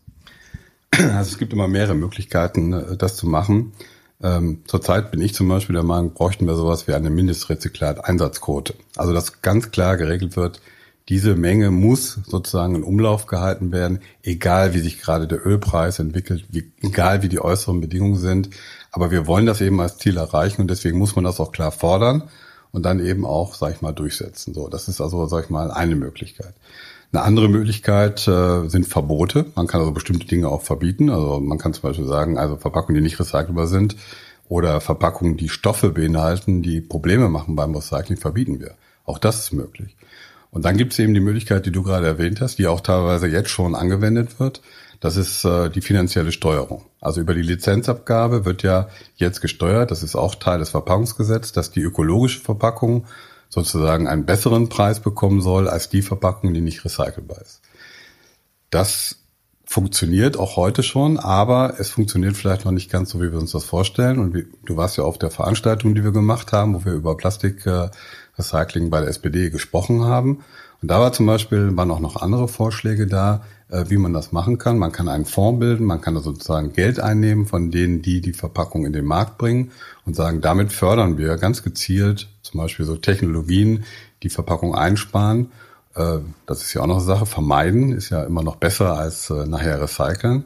Also 0.92 1.32
es 1.32 1.38
gibt 1.38 1.54
immer 1.54 1.68
mehrere 1.68 1.96
Möglichkeiten, 1.96 2.74
äh, 2.74 2.98
das 2.98 3.16
zu 3.16 3.28
machen. 3.28 3.74
Ähm, 4.22 4.64
zurzeit 4.68 5.12
bin 5.12 5.22
ich 5.22 5.34
zum 5.34 5.48
Beispiel 5.48 5.76
der 5.76 5.84
Meinung, 5.84 6.14
bräuchten 6.14 6.46
wir 6.46 6.56
sowas 6.56 6.88
wie 6.88 6.94
eine 6.94 7.10
Mindestrezyklat-Einsatzquote. 7.10 8.74
Also 8.98 9.14
dass 9.14 9.42
ganz 9.42 9.72
klar 9.72 9.98
geregelt 9.98 10.36
wird, 10.36 10.62
diese 11.08 11.36
Menge 11.36 11.72
muss 11.72 12.20
sozusagen 12.28 12.76
in 12.76 12.84
Umlauf 12.84 13.26
gehalten 13.26 13.72
werden, 13.72 14.00
egal 14.22 14.76
wie 14.76 14.80
sich 14.80 15.02
gerade 15.02 15.28
der 15.28 15.46
Ölpreis 15.46 15.98
entwickelt, 15.98 16.46
wie, 16.50 16.72
egal 16.82 17.24
wie 17.24 17.30
die 17.30 17.42
äußeren 17.42 17.82
Bedingungen 17.82 18.18
sind. 18.18 18.52
Aber 18.92 19.10
wir 19.10 19.26
wollen 19.26 19.48
das 19.48 19.62
eben 19.62 19.82
als 19.82 19.98
Ziel 19.98 20.18
erreichen 20.18 20.62
und 20.62 20.70
deswegen 20.70 21.00
muss 21.00 21.16
man 21.16 21.26
das 21.26 21.40
auch 21.40 21.52
klar 21.52 21.72
fordern 21.72 22.30
und 22.72 22.84
dann 22.84 23.04
eben 23.04 23.26
auch, 23.26 23.56
sag 23.56 23.74
ich 23.74 23.82
mal, 23.82 23.92
durchsetzen. 23.92 24.54
So, 24.54 24.68
das 24.68 24.88
ist 24.88 25.02
also, 25.02 25.26
sag 25.26 25.46
ich 25.46 25.50
mal, 25.50 25.72
eine 25.72 25.96
Möglichkeit. 25.96 26.54
Eine 27.12 27.24
andere 27.24 27.50
Möglichkeit 27.50 28.28
äh, 28.28 28.68
sind 28.68 28.88
Verbote. 28.88 29.48
Man 29.56 29.66
kann 29.66 29.82
also 29.82 29.92
bestimmte 29.92 30.28
Dinge 30.28 30.48
auch 30.48 30.62
verbieten. 30.62 31.10
Also 31.10 31.40
man 31.40 31.58
kann 31.58 31.74
zum 31.74 31.84
Beispiel 31.84 32.06
sagen, 32.06 32.38
also 32.38 32.56
Verpackungen, 32.58 32.96
die 32.96 33.02
nicht 33.02 33.20
recycelbar 33.20 33.66
sind 33.66 33.96
oder 34.48 34.80
Verpackungen, 34.80 35.36
die 35.36 35.50
Stoffe 35.50 35.90
beinhalten, 35.90 36.62
die 36.62 36.82
Probleme 36.82 37.30
machen 37.30 37.56
beim 37.56 37.74
Recycling, 37.74 38.18
verbieten 38.18 38.60
wir. 38.60 38.76
Auch 39.06 39.18
das 39.18 39.40
ist 39.40 39.54
möglich. 39.54 39.96
Und 40.52 40.66
dann 40.66 40.78
gibt 40.78 40.94
es 40.94 41.00
eben 41.00 41.14
die 41.16 41.20
Möglichkeit, 41.20 41.66
die 41.66 41.72
du 41.72 41.82
gerade 41.82 42.06
erwähnt 42.06 42.42
hast, 42.42 42.60
die 42.60 42.68
auch 42.68 42.82
teilweise 42.82 43.28
jetzt 43.28 43.50
schon 43.50 43.74
angewendet 43.74 44.40
wird. 44.40 44.62
Das 45.00 45.16
ist 45.16 45.46
äh, 45.46 45.70
die 45.70 45.82
finanzielle 45.82 46.32
Steuerung. 46.32 46.86
Also 47.02 47.22
über 47.22 47.34
die 47.34 47.42
Lizenzabgabe 47.42 48.46
wird 48.46 48.64
ja 48.64 48.90
jetzt 49.16 49.42
gesteuert, 49.42 49.92
das 49.92 50.04
ist 50.04 50.16
auch 50.16 50.36
Teil 50.36 50.60
des 50.60 50.72
Verpackungsgesetzes, 50.72 51.54
dass 51.54 51.72
die 51.72 51.82
ökologische 51.82 52.42
Verpackung 52.42 53.06
sozusagen 53.50 54.08
einen 54.08 54.26
besseren 54.26 54.70
Preis 54.70 55.00
bekommen 55.00 55.42
soll 55.42 55.68
als 55.68 55.90
die 55.90 56.02
Verpackung, 56.02 56.54
die 56.54 56.62
nicht 56.62 56.86
recycelbar 56.86 57.42
ist. 57.42 57.62
Das 58.70 59.18
funktioniert 59.66 60.38
auch 60.38 60.56
heute 60.56 60.82
schon, 60.82 61.20
aber 61.20 61.76
es 61.80 61.90
funktioniert 61.90 62.38
vielleicht 62.38 62.66
noch 62.66 62.72
nicht 62.72 62.90
ganz 62.90 63.12
so, 63.12 63.22
wie 63.22 63.32
wir 63.32 63.40
uns 63.40 63.52
das 63.52 63.66
vorstellen. 63.66 64.20
Und 64.20 64.34
wie, 64.34 64.48
du 64.66 64.78
warst 64.78 64.98
ja 64.98 65.04
auf 65.04 65.20
der 65.20 65.30
Veranstaltung, 65.30 65.94
die 65.94 66.04
wir 66.04 66.12
gemacht 66.12 66.54
haben, 66.54 66.74
wo 66.74 66.86
wir 66.86 66.94
über 66.94 67.18
Plastikrecycling 67.18 68.90
bei 68.90 69.00
der 69.02 69.10
SPD 69.10 69.50
gesprochen 69.50 70.06
haben. 70.06 70.44
Und 70.82 70.90
da 70.90 71.00
war 71.00 71.12
zum 71.12 71.26
Beispiel, 71.26 71.76
waren 71.76 71.92
auch 71.92 72.00
noch 72.00 72.16
andere 72.16 72.48
Vorschläge 72.48 73.06
da, 73.06 73.36
äh, 73.36 73.59
wie 73.72 73.98
man 73.98 74.14
das 74.14 74.32
machen 74.32 74.58
kann. 74.58 74.80
Man 74.80 74.92
kann 74.92 75.08
einen 75.08 75.26
Fonds 75.26 75.60
bilden, 75.60 75.86
man 75.86 76.02
kann 76.02 76.18
sozusagen 76.18 76.74
Geld 76.74 77.00
einnehmen 77.00 77.46
von 77.46 77.70
denen, 77.70 78.02
die 78.02 78.20
die 78.20 78.34
Verpackung 78.34 78.86
in 78.86 78.94
den 78.94 79.06
Markt 79.06 79.38
bringen 79.38 79.72
und 80.06 80.16
sagen, 80.16 80.42
damit 80.42 80.74
fördern 80.74 81.20
wir 81.20 81.38
ganz 81.38 81.62
gezielt 81.62 82.30
zum 82.42 82.60
Beispiel 82.60 82.86
so 82.86 82.98
Technologien, 82.98 83.86
die 84.24 84.30
Verpackung 84.30 84.76
einsparen. 84.76 85.52
Äh, 85.96 86.20
das 86.46 86.64
ist 86.64 86.74
ja 86.74 86.82
auch 86.82 86.88
noch 86.88 86.98
eine 86.98 87.06
Sache. 87.06 87.26
Vermeiden 87.26 87.92
ist 87.92 88.10
ja 88.10 88.24
immer 88.24 88.44
noch 88.44 88.56
besser 88.56 88.98
als 88.98 89.30
äh, 89.30 89.46
nachher 89.46 89.82
recyceln. 89.82 90.46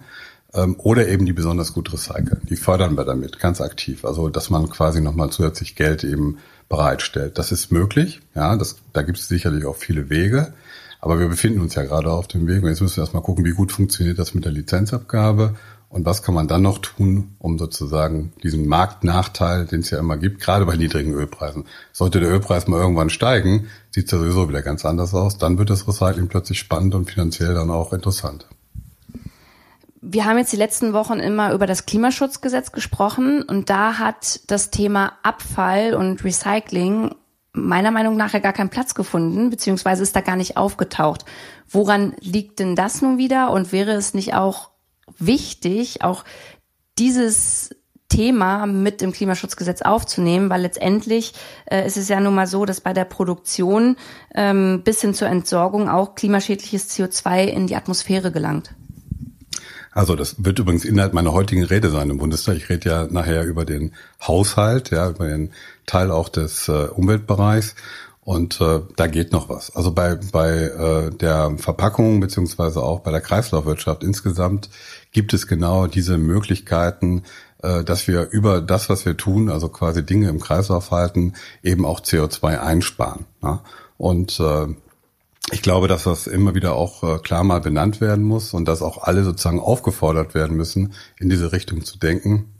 Ähm, 0.53 0.75
oder 0.77 1.08
eben 1.08 1.25
die 1.25 1.34
besonders 1.34 1.74
gut 1.74 1.92
recyceln. 1.92 2.42
Die 2.50 2.56
fördern 2.56 2.96
wir 2.96 3.06
damit 3.06 3.39
ganz 3.39 3.62
aktiv. 3.62 4.06
Also, 4.06 4.30
dass 4.30 4.50
man 4.50 4.70
quasi 4.70 5.01
nochmal 5.01 5.30
zusätzlich 5.30 5.75
Geld 5.75 6.03
eben 6.03 6.38
bereitstellt. 6.70 7.38
Das 7.38 7.51
ist 7.51 7.72
möglich. 7.72 8.22
Ja, 8.36 8.56
das, 8.56 8.77
da 8.94 9.01
gibt 9.01 9.18
es 9.18 9.27
sicherlich 9.27 9.65
auch 9.65 9.75
viele 9.75 10.10
Wege. 10.10 10.53
Aber 11.04 11.20
wir 11.20 11.28
befinden 11.28 11.60
uns 11.60 11.76
ja 11.76 11.84
gerade 11.84 12.10
auf 12.10 12.30
dem 12.30 12.48
Weg 12.48 12.64
und 12.64 12.70
jetzt 12.70 12.80
müssen 12.80 12.96
wir 12.96 13.02
erstmal 13.04 13.24
gucken, 13.24 13.44
wie 13.44 13.52
gut 13.52 13.74
funktioniert 13.74 14.18
das 14.18 14.34
mit 14.34 14.46
der 14.46 14.54
Lizenzabgabe 14.54 15.56
und 15.90 16.06
was 16.06 16.24
kann 16.24 16.34
man 16.34 16.48
dann 16.48 16.62
noch 16.62 16.78
tun, 16.78 17.36
um 17.40 17.60
sozusagen 17.60 18.32
diesen 18.42 18.68
Marktnachteil, 18.68 19.66
den 19.66 19.82
es 19.82 19.90
ja 19.90 20.00
immer 20.00 20.16
gibt, 20.16 20.40
gerade 20.40 20.66
bei 20.66 20.78
niedrigen 20.78 21.12
Ölpreisen. 21.12 21.66
Sollte 21.92 22.22
der 22.22 22.30
Ölpreis 22.30 22.70
mal 22.70 22.80
irgendwann 22.80 23.10
steigen, 23.10 23.68
sieht 23.92 24.06
es 24.06 24.12
ja 24.12 24.18
sowieso 24.18 24.48
wieder 24.48 24.62
ganz 24.62 24.86
anders 24.86 25.14
aus. 25.14 25.38
Dann 25.38 25.58
wird 25.58 25.70
das 25.70 25.86
Recycling 25.90 26.30
plötzlich 26.30 26.58
spannend 26.58 26.96
und 26.96 27.12
finanziell 27.12 27.54
dann 27.54 27.70
auch 27.70 27.92
interessant. 27.92 28.48
Wir 30.00 30.24
haben 30.24 30.38
jetzt 30.38 30.54
die 30.54 30.58
letzten 30.58 30.94
Wochen 30.94 31.20
immer 31.20 31.52
über 31.52 31.68
das 31.68 31.86
Klimaschutzgesetz 31.86 32.72
gesprochen 32.72 33.42
und 33.42 33.70
da 33.70 34.00
hat 34.00 34.40
das 34.48 34.72
Thema 34.72 35.12
Abfall 35.22 35.96
und 35.96 36.24
Recycling 36.24 37.14
meiner 37.54 37.92
Meinung 37.92 38.18
nach 38.18 38.34
ja 38.34 38.40
gar 38.40 38.54
keinen 38.54 38.70
Platz 38.70 38.96
gefunden, 38.96 39.50
beziehungsweise 39.50 40.04
ist 40.04 40.16
da 40.16 40.22
gar 40.22 40.36
nicht 40.36 40.58
aufgetaucht. 40.58 41.26
Woran 41.70 42.16
liegt 42.20 42.60
denn 42.60 42.76
das 42.76 43.02
nun 43.02 43.18
wieder 43.18 43.52
und 43.52 43.72
wäre 43.72 43.92
es 43.92 44.14
nicht 44.14 44.34
auch 44.34 44.72
wichtig, 45.20 46.02
auch 46.02 46.24
dieses 46.98 47.76
Thema 48.10 48.68
mit 48.68 49.02
im 49.02 49.12
Klimaschutzgesetz 49.12 49.82
aufzunehmen, 49.82 50.50
weil 50.50 50.62
letztendlich 50.62 51.34
äh, 51.66 51.86
ist 51.86 51.98
es 51.98 52.10
ja 52.10 52.20
nun 52.20 52.36
mal 52.36 52.46
so, 52.46 52.66
dass 52.66 52.82
bei 52.82 52.94
der 52.94 53.06
Produktion 53.06 53.96
ähm, 54.36 54.82
bis 54.84 55.02
hin 55.02 55.14
zur 55.14 55.30
Entsorgung 55.30 55.90
auch 55.90 56.14
klimaschädliches 56.14 56.92
CO2 56.92 57.46
in 57.46 57.66
die 57.66 57.76
Atmosphäre 57.76 58.32
gelangt. 58.32 58.76
Also 59.94 60.16
das 60.16 60.44
wird 60.44 60.60
übrigens 60.60 60.86
Inhalt 60.86 61.14
meiner 61.14 61.34
heutigen 61.34 61.64
Rede 61.64 61.90
sein 61.90 62.10
im 62.10 62.18
Bundestag. 62.18 62.56
Ich 62.58 62.70
rede 62.70 62.90
ja 62.90 63.08
nachher 63.10 63.44
über 63.44 63.66
den 63.66 63.94
Haushalt, 64.22 64.90
ja, 64.92 65.10
über 65.10 65.28
den 65.28 65.52
Teil 65.86 66.12
auch 66.12 66.30
des 66.30 66.68
äh, 66.68 66.88
Umweltbereichs. 66.88 67.76
Und 68.26 68.62
äh, 68.62 68.80
da 68.96 69.08
geht 69.08 69.34
noch 69.34 69.50
was. 69.50 69.76
Also 69.76 69.92
bei, 69.92 70.16
bei 70.32 70.50
äh, 70.50 71.10
der 71.12 71.58
Verpackung 71.58 72.22
beziehungsweise 72.22 72.82
auch 72.82 73.02
bei 73.02 73.12
der 73.12 73.20
Kreislaufwirtschaft 73.20 74.02
insgesamt 74.02 74.70
gibt 75.12 75.34
es 75.34 75.46
genau 75.46 75.88
diese 75.88 76.18
Möglichkeiten, 76.18 77.24
äh, 77.62 77.84
dass 77.84 78.08
wir 78.08 78.30
über 78.30 78.62
das, 78.62 78.90
was 78.90 79.06
wir 79.06 79.18
tun, 79.18 79.50
also 79.50 79.68
quasi 79.68 80.06
Dinge 80.06 80.30
im 80.30 80.40
Kreislauf 80.40 80.92
halten, 80.92 81.34
eben 81.64 81.86
auch 81.86 82.00
CO2 82.00 82.60
einsparen. 82.60 83.26
Ja? 83.42 83.62
Und 83.98 84.40
äh, 84.40 84.68
ich 85.52 85.62
glaube, 85.62 85.88
dass 85.88 86.04
das 86.04 86.28
immer 86.28 86.56
wieder 86.56 86.76
auch 86.76 87.04
äh, 87.04 87.20
klar 87.20 87.44
mal 87.44 87.60
benannt 87.60 88.02
werden 88.02 88.24
muss 88.24 88.54
und 88.54 88.66
dass 88.66 88.82
auch 88.82 89.04
alle 89.04 89.24
sozusagen 89.24 89.60
aufgefordert 89.60 90.34
werden 90.34 90.56
müssen, 90.56 90.94
in 91.20 91.30
diese 91.30 91.52
Richtung 91.52 91.84
zu 91.84 91.98
denken. 91.98 92.54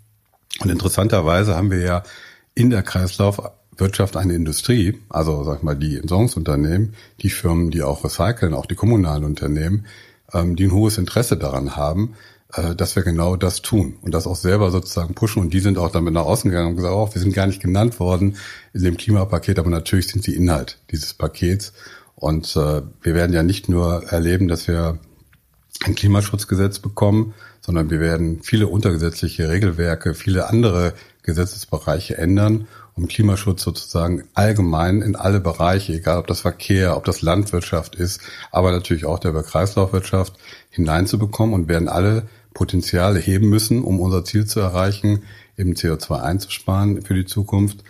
Und 0.60 0.70
interessanterweise 0.70 1.56
haben 1.56 1.72
wir 1.72 1.80
ja 1.80 2.04
in 2.56 2.70
der 2.70 2.84
Kreislauf 2.84 3.42
Wirtschaft 3.78 4.18
eine 4.18 4.36
Industrie, 4.36 5.00
also 5.10 5.44
sag 5.44 5.58
ich 5.58 5.64
mal 5.64 5.76
die 5.76 5.98
Entsorgungsunternehmen, 5.98 6.94
die 7.22 7.30
Firmen, 7.30 7.72
die 7.72 7.82
auch 7.82 8.04
recyceln, 8.04 8.54
auch 8.54 8.66
die 8.66 8.76
kommunalen 8.76 9.24
Unternehmen, 9.24 9.86
ähm, 10.32 10.56
die 10.56 10.66
ein 10.66 10.74
hohes 10.74 10.98
Interesse 10.98 11.38
daran 11.38 11.76
haben, 11.76 12.14
äh, 12.54 12.76
dass 12.76 12.96
wir 12.96 13.04
genau 13.04 13.36
das 13.36 13.62
tun 13.62 13.96
und 14.02 14.14
das 14.14 14.28
auch 14.28 14.36
selber 14.36 14.70
sozusagen 14.70 15.16
pushen. 15.16 15.42
Und 15.42 15.54
die 15.54 15.60
sind 15.60 15.78
auch 15.78 15.90
damit 15.90 16.14
nach 16.14 16.26
außen 16.26 16.52
gegangen 16.52 16.70
und 16.70 16.76
gesagt, 16.76 16.94
oh, 16.94 17.10
wir 17.12 17.22
sind 17.22 17.34
gar 17.34 17.48
nicht 17.48 17.62
genannt 17.62 18.00
worden 18.00 18.38
in 18.74 18.84
dem 18.84 18.98
Klimapaket, 18.98 19.58
aber 19.58 19.70
natürlich 19.70 20.08
sind 20.08 20.24
sie 20.24 20.36
Inhalt 20.36 20.80
dieses 20.92 21.14
Pakets. 21.14 21.74
Und 22.16 22.56
äh, 22.56 22.82
wir 23.02 23.16
werden 23.16 23.34
ja 23.34 23.44
nicht 23.44 23.70
nur 23.70 24.04
erleben, 24.04 24.48
dass 24.48 24.68
wir 24.68 25.00
ein 25.84 25.96
Klimaschutzgesetz 25.96 26.80
bekommen, 26.80 27.34
sondern 27.62 27.90
wir 27.90 28.00
werden 28.00 28.42
viele 28.44 28.68
untergesetzliche 28.68 29.50
Regelwerke, 29.50 30.14
viele 30.14 30.48
andere 30.48 30.94
Gesetzesbereiche 31.24 32.18
ändern 32.18 32.68
um 32.96 33.08
Klimaschutz 33.08 33.64
sozusagen 33.64 34.24
allgemein 34.34 35.02
in 35.02 35.16
alle 35.16 35.40
Bereiche, 35.40 35.94
egal 35.94 36.20
ob 36.20 36.28
das 36.28 36.42
Verkehr, 36.42 36.96
ob 36.96 37.06
das 37.06 37.22
Landwirtschaft 37.22 37.96
ist, 37.96 38.22
aber 38.52 38.72
natürlich 38.72 39.06
auch 39.06 39.20
der 39.20 39.34
Kreislaufwirtschaft 39.34 40.34
hineinzubekommen 40.70 41.54
und 41.54 41.68
werden 41.68 41.88
alle 41.88 42.28
Potenziale 42.54 43.20
heben 43.20 43.50
müssen, 43.50 43.84
um 43.84 44.00
unser 44.00 44.24
Ziel 44.24 44.46
zu 44.46 44.60
erreichen, 44.60 45.24
eben 45.58 45.74
CO2 45.74 46.22
einzusparen 46.22 47.02
für 47.02 47.16
die 47.16 47.26
Zukunft, 47.26 47.84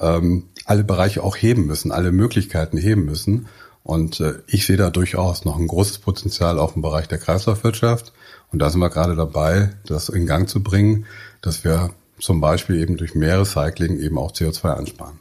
ähm, 0.00 0.48
alle 0.64 0.84
Bereiche 0.84 1.22
auch 1.22 1.36
heben 1.36 1.66
müssen, 1.66 1.92
alle 1.92 2.10
Möglichkeiten 2.10 2.78
heben 2.78 3.04
müssen. 3.04 3.46
Und 3.88 4.20
äh, 4.20 4.34
ich 4.46 4.66
sehe 4.66 4.76
da 4.76 4.90
durchaus 4.90 5.46
noch 5.46 5.58
ein 5.58 5.66
großes 5.66 6.00
Potenzial 6.00 6.58
auch 6.58 6.76
im 6.76 6.82
Bereich 6.82 7.08
der 7.08 7.16
Kreislaufwirtschaft. 7.16 8.12
Und 8.52 8.58
da 8.58 8.68
sind 8.68 8.80
wir 8.80 8.90
gerade 8.90 9.16
dabei, 9.16 9.70
das 9.86 10.10
in 10.10 10.26
Gang 10.26 10.46
zu 10.46 10.62
bringen, 10.62 11.06
dass 11.40 11.64
wir 11.64 11.88
zum 12.20 12.38
Beispiel 12.42 12.76
eben 12.76 12.98
durch 12.98 13.14
mehr 13.14 13.40
Recycling 13.40 13.98
eben 13.98 14.18
auch 14.18 14.32
CO2 14.32 14.76
einsparen. 14.76 15.18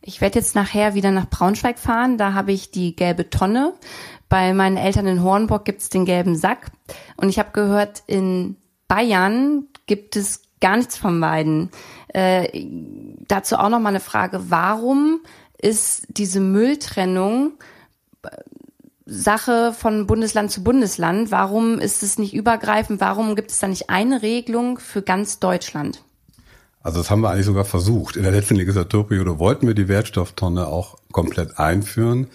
Ich 0.00 0.22
werde 0.22 0.38
jetzt 0.38 0.54
nachher 0.54 0.94
wieder 0.94 1.10
nach 1.10 1.28
Braunschweig 1.28 1.78
fahren. 1.78 2.16
Da 2.16 2.32
habe 2.32 2.50
ich 2.50 2.70
die 2.70 2.96
gelbe 2.96 3.28
Tonne. 3.28 3.74
Bei 4.30 4.54
meinen 4.54 4.78
Eltern 4.78 5.06
in 5.06 5.22
Hornburg 5.22 5.66
gibt 5.66 5.82
es 5.82 5.90
den 5.90 6.06
gelben 6.06 6.34
Sack. 6.34 6.70
Und 7.18 7.28
ich 7.28 7.38
habe 7.38 7.50
gehört, 7.52 8.04
in 8.06 8.56
Bayern 8.88 9.66
gibt 9.84 10.16
es 10.16 10.40
gar 10.62 10.78
nichts 10.78 10.96
von 10.96 11.20
beiden. 11.20 11.70
Äh, 12.08 12.66
dazu 13.28 13.56
auch 13.56 13.68
noch 13.68 13.80
mal 13.80 13.90
eine 13.90 14.00
Frage. 14.00 14.48
Warum 14.48 15.20
ist 15.58 16.06
diese 16.08 16.40
Mülltrennung 16.40 17.52
Sache 19.06 19.72
von 19.72 20.08
Bundesland 20.08 20.50
zu 20.50 20.64
Bundesland. 20.64 21.30
Warum 21.30 21.78
ist 21.78 22.02
es 22.02 22.18
nicht 22.18 22.34
übergreifend? 22.34 23.00
Warum 23.00 23.36
gibt 23.36 23.52
es 23.52 23.60
da 23.60 23.68
nicht 23.68 23.88
eine 23.88 24.22
Regelung 24.22 24.78
für 24.80 25.00
ganz 25.00 25.38
Deutschland? 25.38 26.02
Also 26.82 26.98
das 26.98 27.10
haben 27.10 27.20
wir 27.20 27.30
eigentlich 27.30 27.46
sogar 27.46 27.64
versucht. 27.64 28.16
In 28.16 28.24
der 28.24 28.32
letzten 28.32 28.56
Legislaturperiode 28.56 29.38
wollten 29.38 29.68
wir 29.68 29.74
die 29.74 29.88
Wertstofftonne 29.88 30.66
auch 30.66 30.98
komplett 31.12 31.58
einführen, 31.58 32.28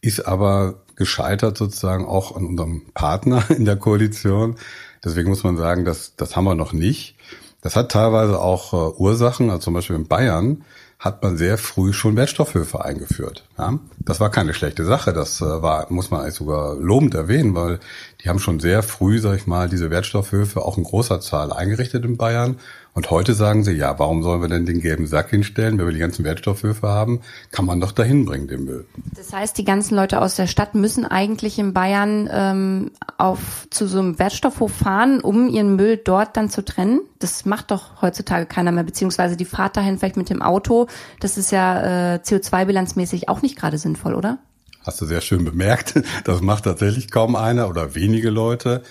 ist 0.00 0.26
aber 0.26 0.82
gescheitert 0.96 1.58
sozusagen 1.58 2.06
auch 2.06 2.34
an 2.36 2.46
unserem 2.46 2.86
Partner 2.94 3.44
in 3.50 3.66
der 3.66 3.76
Koalition. 3.76 4.56
Deswegen 5.04 5.28
muss 5.28 5.44
man 5.44 5.58
sagen, 5.58 5.84
das, 5.84 6.16
das 6.16 6.36
haben 6.36 6.44
wir 6.44 6.54
noch 6.54 6.72
nicht. 6.72 7.16
Das 7.60 7.76
hat 7.76 7.92
teilweise 7.92 8.40
auch 8.40 8.72
äh, 8.72 8.96
Ursachen, 8.98 9.50
also 9.50 9.64
zum 9.64 9.74
Beispiel 9.74 9.96
in 9.96 10.06
Bayern 10.06 10.64
hat 11.04 11.22
man 11.22 11.36
sehr 11.36 11.58
früh 11.58 11.92
schon 11.92 12.16
Wertstoffhöfe 12.16 12.82
eingeführt. 12.82 13.44
Ja? 13.58 13.78
Das 13.98 14.20
war 14.20 14.30
keine 14.30 14.54
schlechte 14.54 14.86
Sache. 14.86 15.12
Das 15.12 15.42
äh, 15.42 15.44
war, 15.44 15.86
muss 15.90 16.10
man 16.10 16.22
eigentlich 16.22 16.34
sogar 16.34 16.76
lobend 16.76 17.14
erwähnen, 17.14 17.54
weil 17.54 17.78
die 18.22 18.30
haben 18.30 18.38
schon 18.38 18.58
sehr 18.58 18.82
früh, 18.82 19.18
sag 19.18 19.36
ich 19.36 19.46
mal, 19.46 19.68
diese 19.68 19.90
Wertstoffhöfe 19.90 20.62
auch 20.62 20.78
in 20.78 20.84
großer 20.84 21.20
Zahl 21.20 21.52
eingerichtet 21.52 22.06
in 22.06 22.16
Bayern 22.16 22.56
und 22.94 23.10
heute 23.10 23.34
sagen 23.34 23.64
sie, 23.64 23.72
ja, 23.72 23.98
warum 23.98 24.22
sollen 24.22 24.40
wir 24.40 24.48
denn 24.48 24.66
den 24.66 24.80
gelben 24.80 25.08
Sack 25.08 25.30
hinstellen, 25.30 25.78
wenn 25.78 25.86
wir 25.86 25.92
die 25.92 25.98
ganzen 25.98 26.24
Wertstoffhöfe 26.24 26.86
haben? 26.86 27.22
Kann 27.50 27.64
man 27.64 27.80
doch 27.80 27.90
dahin 27.90 28.24
bringen, 28.24 28.46
den 28.46 28.64
Müll. 28.64 28.86
Das 29.16 29.32
heißt, 29.32 29.58
die 29.58 29.64
ganzen 29.64 29.96
Leute 29.96 30.22
aus 30.22 30.36
der 30.36 30.46
Stadt 30.46 30.76
müssen 30.76 31.04
eigentlich 31.04 31.58
in 31.58 31.74
Bayern 31.74 32.28
ähm, 32.30 32.92
auf 33.18 33.66
zu 33.70 33.88
so 33.88 33.98
einem 33.98 34.20
Wertstoffhof 34.20 34.72
fahren, 34.72 35.20
um 35.20 35.48
ihren 35.48 35.74
Müll 35.74 35.96
dort 35.96 36.36
dann 36.36 36.50
zu 36.50 36.64
trennen? 36.64 37.00
Das 37.18 37.44
macht 37.44 37.72
doch 37.72 38.00
heutzutage 38.00 38.46
keiner 38.46 38.70
mehr, 38.70 38.84
beziehungsweise 38.84 39.36
die 39.36 39.44
Fahrt 39.44 39.76
dahin 39.76 39.98
vielleicht 39.98 40.16
mit 40.16 40.30
dem 40.30 40.40
Auto. 40.40 40.86
Das 41.18 41.36
ist 41.36 41.50
ja 41.50 42.14
äh, 42.14 42.18
CO2-bilanzmäßig 42.18 43.28
auch 43.28 43.42
nicht 43.42 43.56
gerade 43.56 43.76
sinnvoll, 43.76 44.14
oder? 44.14 44.38
Hast 44.86 45.00
du 45.00 45.06
sehr 45.06 45.20
schön 45.20 45.44
bemerkt. 45.44 46.00
Das 46.24 46.42
macht 46.42 46.64
tatsächlich 46.64 47.10
kaum 47.10 47.34
einer 47.34 47.68
oder 47.68 47.96
wenige 47.96 48.30
Leute. 48.30 48.82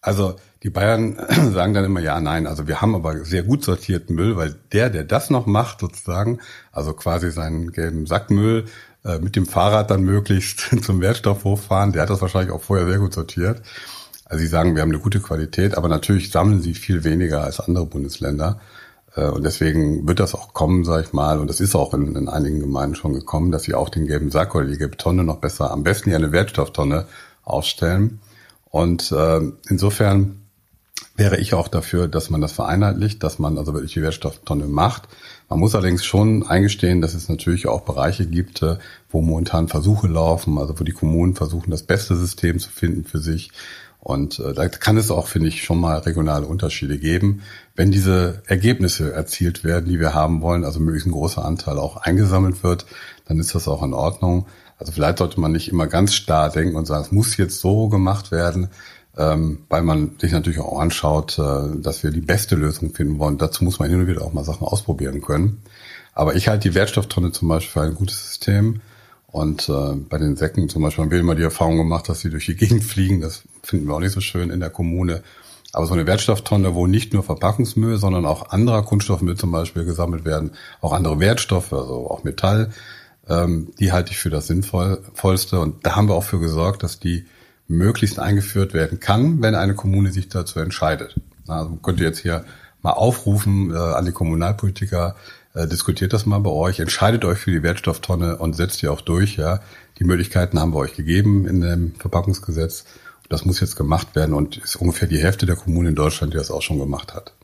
Also 0.00 0.36
die 0.62 0.70
Bayern 0.70 1.16
sagen 1.52 1.74
dann 1.74 1.84
immer, 1.84 2.00
ja, 2.00 2.20
nein, 2.20 2.46
also 2.46 2.66
wir 2.66 2.80
haben 2.80 2.94
aber 2.94 3.24
sehr 3.24 3.42
gut 3.42 3.64
sortierten 3.64 4.14
Müll, 4.14 4.36
weil 4.36 4.54
der, 4.72 4.90
der 4.90 5.04
das 5.04 5.30
noch 5.30 5.46
macht, 5.46 5.80
sozusagen, 5.80 6.40
also 6.72 6.92
quasi 6.92 7.30
seinen 7.30 7.72
gelben 7.72 8.06
Sackmüll 8.06 8.66
äh, 9.04 9.18
mit 9.18 9.36
dem 9.36 9.46
Fahrrad 9.46 9.90
dann 9.90 10.02
möglichst 10.02 10.60
zum 10.82 11.00
Wertstoffhof 11.00 11.64
fahren, 11.64 11.92
der 11.92 12.02
hat 12.02 12.10
das 12.10 12.20
wahrscheinlich 12.20 12.52
auch 12.52 12.62
vorher 12.62 12.86
sehr 12.86 12.98
gut 12.98 13.14
sortiert. 13.14 13.62
Also 14.26 14.42
sie 14.42 14.48
sagen, 14.48 14.74
wir 14.74 14.82
haben 14.82 14.90
eine 14.90 15.00
gute 15.00 15.20
Qualität, 15.20 15.76
aber 15.76 15.88
natürlich 15.88 16.30
sammeln 16.30 16.60
sie 16.60 16.74
viel 16.74 17.02
weniger 17.02 17.42
als 17.42 17.58
andere 17.58 17.86
Bundesländer. 17.86 18.60
Äh, 19.16 19.28
und 19.28 19.44
deswegen 19.44 20.06
wird 20.06 20.20
das 20.20 20.34
auch 20.34 20.52
kommen, 20.52 20.84
sage 20.84 21.04
ich 21.04 21.12
mal, 21.12 21.40
und 21.40 21.48
das 21.48 21.60
ist 21.60 21.74
auch 21.74 21.94
in, 21.94 22.14
in, 22.14 22.28
einigen 22.28 22.60
Gemeinden 22.60 22.94
schon 22.94 23.14
gekommen, 23.14 23.50
dass 23.50 23.64
sie 23.64 23.74
auch 23.74 23.88
den 23.88 24.06
gelben 24.06 24.30
Sack 24.30 24.54
oder 24.54 24.66
die 24.66 24.78
gelbe 24.78 24.96
Tonne 24.96 25.24
noch 25.24 25.38
besser, 25.38 25.70
am 25.70 25.82
besten 25.82 26.10
ja 26.10 26.16
eine 26.16 26.32
Wertstofftonne 26.32 27.06
aufstellen. 27.44 28.20
Und 28.66 29.10
äh, 29.10 29.40
insofern 29.68 30.40
wäre 31.16 31.36
ich 31.36 31.54
auch 31.54 31.68
dafür, 31.68 32.08
dass 32.08 32.30
man 32.30 32.40
das 32.40 32.52
vereinheitlicht, 32.52 33.22
dass 33.22 33.38
man 33.38 33.58
also 33.58 33.74
wirklich 33.74 33.92
die 33.92 34.02
Wertstofftonne 34.02 34.66
macht. 34.66 35.08
Man 35.48 35.58
muss 35.58 35.74
allerdings 35.74 36.04
schon 36.04 36.46
eingestehen, 36.46 37.00
dass 37.00 37.14
es 37.14 37.28
natürlich 37.28 37.66
auch 37.66 37.82
Bereiche 37.82 38.26
gibt, 38.26 38.62
äh, 38.62 38.76
wo 39.10 39.20
momentan 39.20 39.68
Versuche 39.68 40.06
laufen, 40.06 40.58
also 40.58 40.78
wo 40.78 40.84
die 40.84 40.92
Kommunen 40.92 41.34
versuchen, 41.34 41.70
das 41.70 41.82
beste 41.82 42.16
System 42.16 42.58
zu 42.58 42.70
finden 42.70 43.04
für 43.04 43.18
sich. 43.18 43.50
Und 43.98 44.38
äh, 44.38 44.54
da 44.54 44.68
kann 44.68 44.96
es 44.96 45.10
auch, 45.10 45.26
finde 45.26 45.48
ich, 45.48 45.62
schon 45.62 45.78
mal 45.78 45.98
regionale 45.98 46.46
Unterschiede 46.46 46.98
geben. 46.98 47.42
Wenn 47.76 47.90
diese 47.90 48.42
Ergebnisse 48.46 49.12
erzielt 49.12 49.62
werden, 49.62 49.90
die 49.90 50.00
wir 50.00 50.14
haben 50.14 50.40
wollen, 50.40 50.64
also 50.64 50.80
möglichst 50.80 51.06
ein 51.06 51.12
großer 51.12 51.44
Anteil 51.44 51.78
auch 51.78 51.98
eingesammelt 51.98 52.62
wird, 52.62 52.86
dann 53.26 53.38
ist 53.38 53.54
das 53.54 53.68
auch 53.68 53.82
in 53.82 53.92
Ordnung. 53.92 54.46
Also 54.78 54.92
vielleicht 54.92 55.18
sollte 55.18 55.38
man 55.38 55.52
nicht 55.52 55.68
immer 55.68 55.86
ganz 55.86 56.14
starr 56.14 56.48
denken 56.48 56.76
und 56.76 56.86
sagen, 56.86 57.04
es 57.04 57.12
muss 57.12 57.36
jetzt 57.36 57.60
so 57.60 57.88
gemacht 57.88 58.30
werden, 58.30 58.68
ähm, 59.20 59.58
weil 59.68 59.82
man 59.82 60.12
sich 60.18 60.32
natürlich 60.32 60.60
auch 60.60 60.80
anschaut, 60.80 61.38
äh, 61.38 61.82
dass 61.82 62.02
wir 62.02 62.10
die 62.10 62.22
beste 62.22 62.56
Lösung 62.56 62.94
finden 62.94 63.18
wollen. 63.18 63.36
Dazu 63.36 63.64
muss 63.64 63.78
man 63.78 63.90
hin 63.90 64.00
und 64.00 64.06
wieder 64.06 64.22
auch 64.22 64.32
mal 64.32 64.44
Sachen 64.44 64.66
ausprobieren 64.66 65.20
können. 65.20 65.60
Aber 66.14 66.36
ich 66.36 66.48
halte 66.48 66.70
die 66.70 66.74
Wertstofftonne 66.74 67.30
zum 67.30 67.48
Beispiel 67.48 67.82
für 67.82 67.86
ein 67.86 67.94
gutes 67.94 68.26
System. 68.26 68.80
Und 69.26 69.68
äh, 69.68 69.94
bei 70.08 70.16
den 70.16 70.36
Säcken 70.36 70.70
zum 70.70 70.82
Beispiel 70.82 71.04
haben 71.04 71.10
wir 71.10 71.20
immer 71.20 71.34
die 71.34 71.42
Erfahrung 71.42 71.76
gemacht, 71.76 72.08
dass 72.08 72.20
sie 72.20 72.30
durch 72.30 72.46
die 72.46 72.56
Gegend 72.56 72.82
fliegen. 72.82 73.20
Das 73.20 73.42
finden 73.62 73.86
wir 73.86 73.94
auch 73.94 74.00
nicht 74.00 74.12
so 74.12 74.20
schön 74.20 74.48
in 74.48 74.60
der 74.60 74.70
Kommune. 74.70 75.22
Aber 75.72 75.86
so 75.86 75.92
eine 75.92 76.06
Wertstofftonne, 76.06 76.74
wo 76.74 76.86
nicht 76.86 77.12
nur 77.12 77.22
Verpackungsmüll, 77.22 77.98
sondern 77.98 78.24
auch 78.24 78.50
anderer 78.50 78.82
Kunststoffmüll 78.82 79.36
zum 79.36 79.52
Beispiel 79.52 79.84
gesammelt 79.84 80.24
werden, 80.24 80.52
auch 80.80 80.92
andere 80.92 81.20
Wertstoffe, 81.20 81.72
also 81.72 82.10
auch 82.10 82.24
Metall, 82.24 82.70
ähm, 83.28 83.68
die 83.78 83.92
halte 83.92 84.12
ich 84.12 84.18
für 84.18 84.30
das 84.30 84.46
Sinnvollste. 84.46 85.60
Und 85.60 85.86
da 85.86 85.94
haben 85.94 86.08
wir 86.08 86.14
auch 86.14 86.24
für 86.24 86.40
gesorgt, 86.40 86.82
dass 86.82 86.98
die 86.98 87.26
möglichst 87.70 88.18
eingeführt 88.18 88.74
werden 88.74 89.00
kann, 89.00 89.40
wenn 89.42 89.54
eine 89.54 89.74
Kommune 89.74 90.12
sich 90.12 90.28
dazu 90.28 90.58
entscheidet. 90.58 91.14
Also 91.46 91.70
man 91.70 91.82
könnte 91.82 92.02
jetzt 92.02 92.18
hier 92.18 92.44
mal 92.82 92.92
aufrufen 92.92 93.70
äh, 93.70 93.76
an 93.76 94.04
die 94.04 94.12
Kommunalpolitiker, 94.12 95.14
äh, 95.54 95.66
diskutiert 95.66 96.12
das 96.12 96.26
mal 96.26 96.40
bei 96.40 96.50
euch, 96.50 96.80
entscheidet 96.80 97.24
euch 97.24 97.38
für 97.38 97.52
die 97.52 97.62
Wertstofftonne 97.62 98.38
und 98.38 98.54
setzt 98.54 98.82
die 98.82 98.88
auch 98.88 99.00
durch. 99.00 99.36
Ja, 99.36 99.60
die 99.98 100.04
Möglichkeiten 100.04 100.58
haben 100.58 100.74
wir 100.74 100.78
euch 100.78 100.94
gegeben 100.94 101.46
in 101.46 101.60
dem 101.60 101.94
Verpackungsgesetz. 101.94 102.84
Das 103.28 103.44
muss 103.44 103.60
jetzt 103.60 103.76
gemacht 103.76 104.16
werden 104.16 104.34
und 104.34 104.56
ist 104.56 104.74
ungefähr 104.76 105.06
die 105.06 105.18
Hälfte 105.18 105.46
der 105.46 105.54
Kommunen 105.54 105.90
in 105.90 105.94
Deutschland, 105.94 106.32
die 106.32 106.38
das 106.38 106.50
auch 106.50 106.62
schon 106.62 106.80
gemacht 106.80 107.14
hat. 107.14 107.34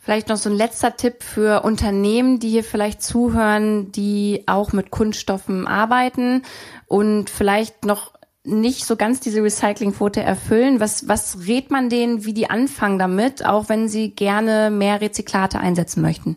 Vielleicht 0.00 0.28
noch 0.28 0.38
so 0.38 0.50
ein 0.50 0.56
letzter 0.56 0.96
Tipp 0.96 1.22
für 1.22 1.62
Unternehmen, 1.62 2.40
die 2.40 2.48
hier 2.48 2.64
vielleicht 2.64 3.02
zuhören, 3.02 3.92
die 3.92 4.42
auch 4.46 4.72
mit 4.72 4.90
Kunststoffen 4.90 5.68
arbeiten 5.68 6.42
und 6.86 7.30
vielleicht 7.30 7.84
noch 7.84 8.17
nicht 8.44 8.84
so 8.84 8.96
ganz 8.96 9.20
diese 9.20 9.42
Recyclingquote 9.42 10.22
erfüllen. 10.22 10.80
Was, 10.80 11.08
was 11.08 11.46
rät 11.46 11.70
man 11.70 11.90
denen, 11.90 12.24
wie 12.24 12.34
die 12.34 12.50
anfangen 12.50 12.98
damit, 12.98 13.44
auch 13.44 13.68
wenn 13.68 13.88
sie 13.88 14.10
gerne 14.10 14.70
mehr 14.70 15.00
Rezyklate 15.00 15.58
einsetzen 15.60 16.00
möchten? 16.02 16.36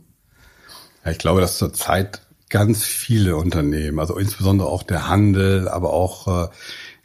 Ja, 1.05 1.11
ich 1.11 1.17
glaube, 1.17 1.41
dass 1.41 1.57
zurzeit 1.57 2.21
ganz 2.49 2.83
viele 2.83 3.37
Unternehmen, 3.37 3.99
also 3.99 4.17
insbesondere 4.17 4.67
auch 4.67 4.83
der 4.83 5.07
Handel, 5.07 5.69
aber 5.69 5.93
auch 5.93 6.45
äh, 6.45 6.49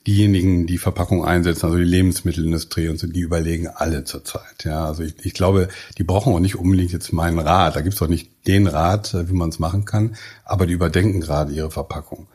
diejenigen, 0.06 0.66
die 0.66 0.78
Verpackung 0.78 1.24
einsetzen, 1.24 1.66
also 1.66 1.78
die 1.78 1.84
Lebensmittelindustrie 1.84 2.88
und 2.88 2.98
so, 2.98 3.06
die 3.06 3.20
überlegen 3.20 3.68
alle 3.68 4.04
zurzeit. 4.04 4.64
Ja, 4.64 4.86
also 4.86 5.02
ich, 5.02 5.14
ich 5.24 5.34
glaube, 5.34 5.68
die 5.98 6.04
brauchen 6.04 6.32
auch 6.32 6.40
nicht 6.40 6.56
unbedingt 6.56 6.92
jetzt 6.92 7.12
meinen 7.12 7.38
Rat. 7.38 7.76
Da 7.76 7.80
gibt's 7.80 8.00
auch 8.02 8.08
nicht 8.08 8.30
den 8.46 8.66
Rat, 8.66 9.14
äh, 9.14 9.28
wie 9.28 9.34
man 9.34 9.48
es 9.48 9.58
machen 9.58 9.84
kann, 9.84 10.16
aber 10.44 10.66
die 10.66 10.74
überdenken 10.74 11.20
gerade 11.20 11.52
ihre 11.52 11.70
Verpackung. 11.70 12.28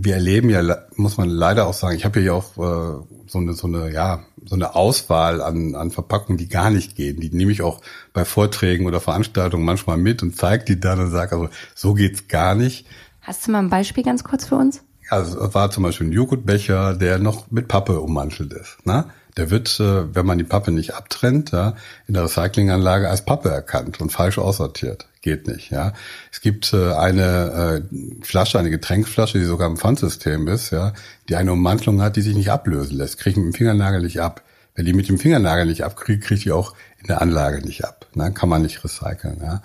Wir 0.00 0.14
erleben 0.14 0.50
ja, 0.50 0.62
muss 0.96 1.16
man 1.16 1.28
leider 1.28 1.66
auch 1.66 1.74
sagen, 1.74 1.96
ich 1.96 2.04
habe 2.04 2.20
ja 2.20 2.32
auch 2.32 2.56
äh, 2.56 3.04
so 3.26 3.38
eine 3.38 3.52
so 3.52 3.66
eine 3.66 3.92
ja 3.92 4.20
so 4.44 4.54
eine 4.54 4.74
Auswahl 4.74 5.40
an 5.42 5.74
an 5.74 5.90
Verpackungen, 5.90 6.38
die 6.38 6.48
gar 6.48 6.70
nicht 6.70 6.96
gehen. 6.96 7.20
Die 7.20 7.30
nehme 7.30 7.52
ich 7.52 7.62
auch 7.62 7.80
bei 8.12 8.24
Vorträgen 8.24 8.86
oder 8.86 9.00
Veranstaltungen 9.00 9.64
manchmal 9.64 9.96
mit 9.96 10.22
und 10.22 10.36
zeige 10.36 10.64
die 10.64 10.80
dann 10.80 11.00
und 11.00 11.10
sage, 11.10 11.32
also 11.32 11.48
so 11.74 11.94
geht's 11.94 12.28
gar 12.28 12.54
nicht. 12.54 12.86
Hast 13.20 13.46
du 13.46 13.52
mal 13.52 13.58
ein 13.58 13.70
Beispiel 13.70 14.04
ganz 14.04 14.24
kurz 14.24 14.46
für 14.46 14.56
uns? 14.56 14.82
Also 15.10 15.40
es 15.40 15.54
war 15.54 15.70
zum 15.70 15.82
Beispiel 15.82 16.08
ein 16.08 16.12
Joghurtbecher, 16.12 16.94
der 16.94 17.18
noch 17.18 17.50
mit 17.50 17.68
Pappe 17.68 18.00
ummantelt 18.00 18.52
ist. 18.52 18.78
Ne? 18.84 19.06
Der 19.38 19.50
wird, 19.50 19.78
äh, 19.78 20.14
wenn 20.14 20.26
man 20.26 20.36
die 20.36 20.44
Pappe 20.44 20.72
nicht 20.72 20.94
abtrennt, 20.94 21.52
ja, 21.52 21.76
in 22.08 22.14
der 22.14 22.24
Recyclinganlage 22.24 23.08
als 23.08 23.24
Pappe 23.24 23.48
erkannt 23.48 24.00
und 24.00 24.10
falsch 24.10 24.36
aussortiert. 24.36 25.06
Geht 25.22 25.46
nicht. 25.46 25.70
Ja, 25.70 25.92
es 26.32 26.40
gibt 26.40 26.72
äh, 26.72 26.92
eine 26.92 27.82
äh, 27.88 28.24
Flasche, 28.24 28.58
eine 28.58 28.70
Getränkflasche, 28.70 29.38
die 29.38 29.44
sogar 29.44 29.68
im 29.68 29.76
Pfandsystem 29.76 30.48
ist, 30.48 30.70
ja, 30.70 30.92
die 31.28 31.36
eine 31.36 31.52
Ummantelung 31.52 32.02
hat, 32.02 32.16
die 32.16 32.22
sich 32.22 32.34
nicht 32.34 32.50
ablösen 32.50 32.98
lässt. 32.98 33.18
Kriege 33.18 33.38
ich 33.38 33.44
mit 33.44 33.54
dem 33.54 33.56
Fingernagel 33.56 34.02
nicht 34.02 34.20
ab. 34.20 34.42
Wenn 34.74 34.86
die 34.86 34.92
mit 34.92 35.08
dem 35.08 35.18
Fingernagel 35.18 35.66
nicht 35.66 35.84
abkriegt, 35.84 36.24
kriege 36.24 36.38
ich 36.38 36.44
die 36.44 36.52
auch 36.52 36.74
in 37.00 37.06
der 37.06 37.22
Anlage 37.22 37.64
nicht 37.64 37.84
ab. 37.84 38.06
Ne? 38.14 38.32
Kann 38.32 38.48
man 38.48 38.62
nicht 38.62 38.82
recyceln. 38.82 39.38
Ja? 39.40 39.62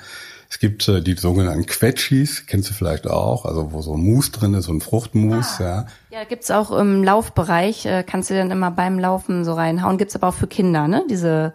Es 0.54 0.60
gibt 0.60 0.88
äh, 0.88 1.02
die 1.02 1.16
sogenannten 1.16 1.66
Quetschis, 1.66 2.46
kennst 2.46 2.70
du 2.70 2.76
vielleicht 2.76 3.10
auch, 3.10 3.46
also 3.46 3.72
wo 3.72 3.82
so 3.82 3.96
ein 3.96 4.04
Mousse 4.04 4.32
drin 4.34 4.54
ist, 4.54 4.66
so 4.66 4.72
ein 4.72 4.82
Fruchtmus, 4.82 5.60
ah. 5.60 5.64
ja. 5.64 5.86
Ja, 6.12 6.24
gibt's 6.26 6.52
auch 6.52 6.70
im 6.70 7.04
Laufbereich, 7.04 7.88
äh, 7.88 8.04
kannst 8.04 8.30
du 8.30 8.36
dann 8.36 8.52
immer 8.52 8.70
beim 8.70 9.00
Laufen 9.00 9.46
so 9.46 9.54
reinhauen. 9.54 9.98
Gibt's 9.98 10.16
aber 10.16 10.28
auch 10.28 10.36
für 10.36 10.46
Kinder, 10.46 10.88
ne? 10.88 11.06
Diese. 11.10 11.54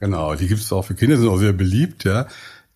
Genau, 0.00 0.34
die 0.34 0.48
gibt's 0.48 0.72
auch 0.72 0.82
für 0.82 0.96
Kinder, 0.96 1.18
sind 1.18 1.28
auch 1.28 1.38
sehr 1.38 1.52
beliebt, 1.52 2.02
ja. 2.02 2.26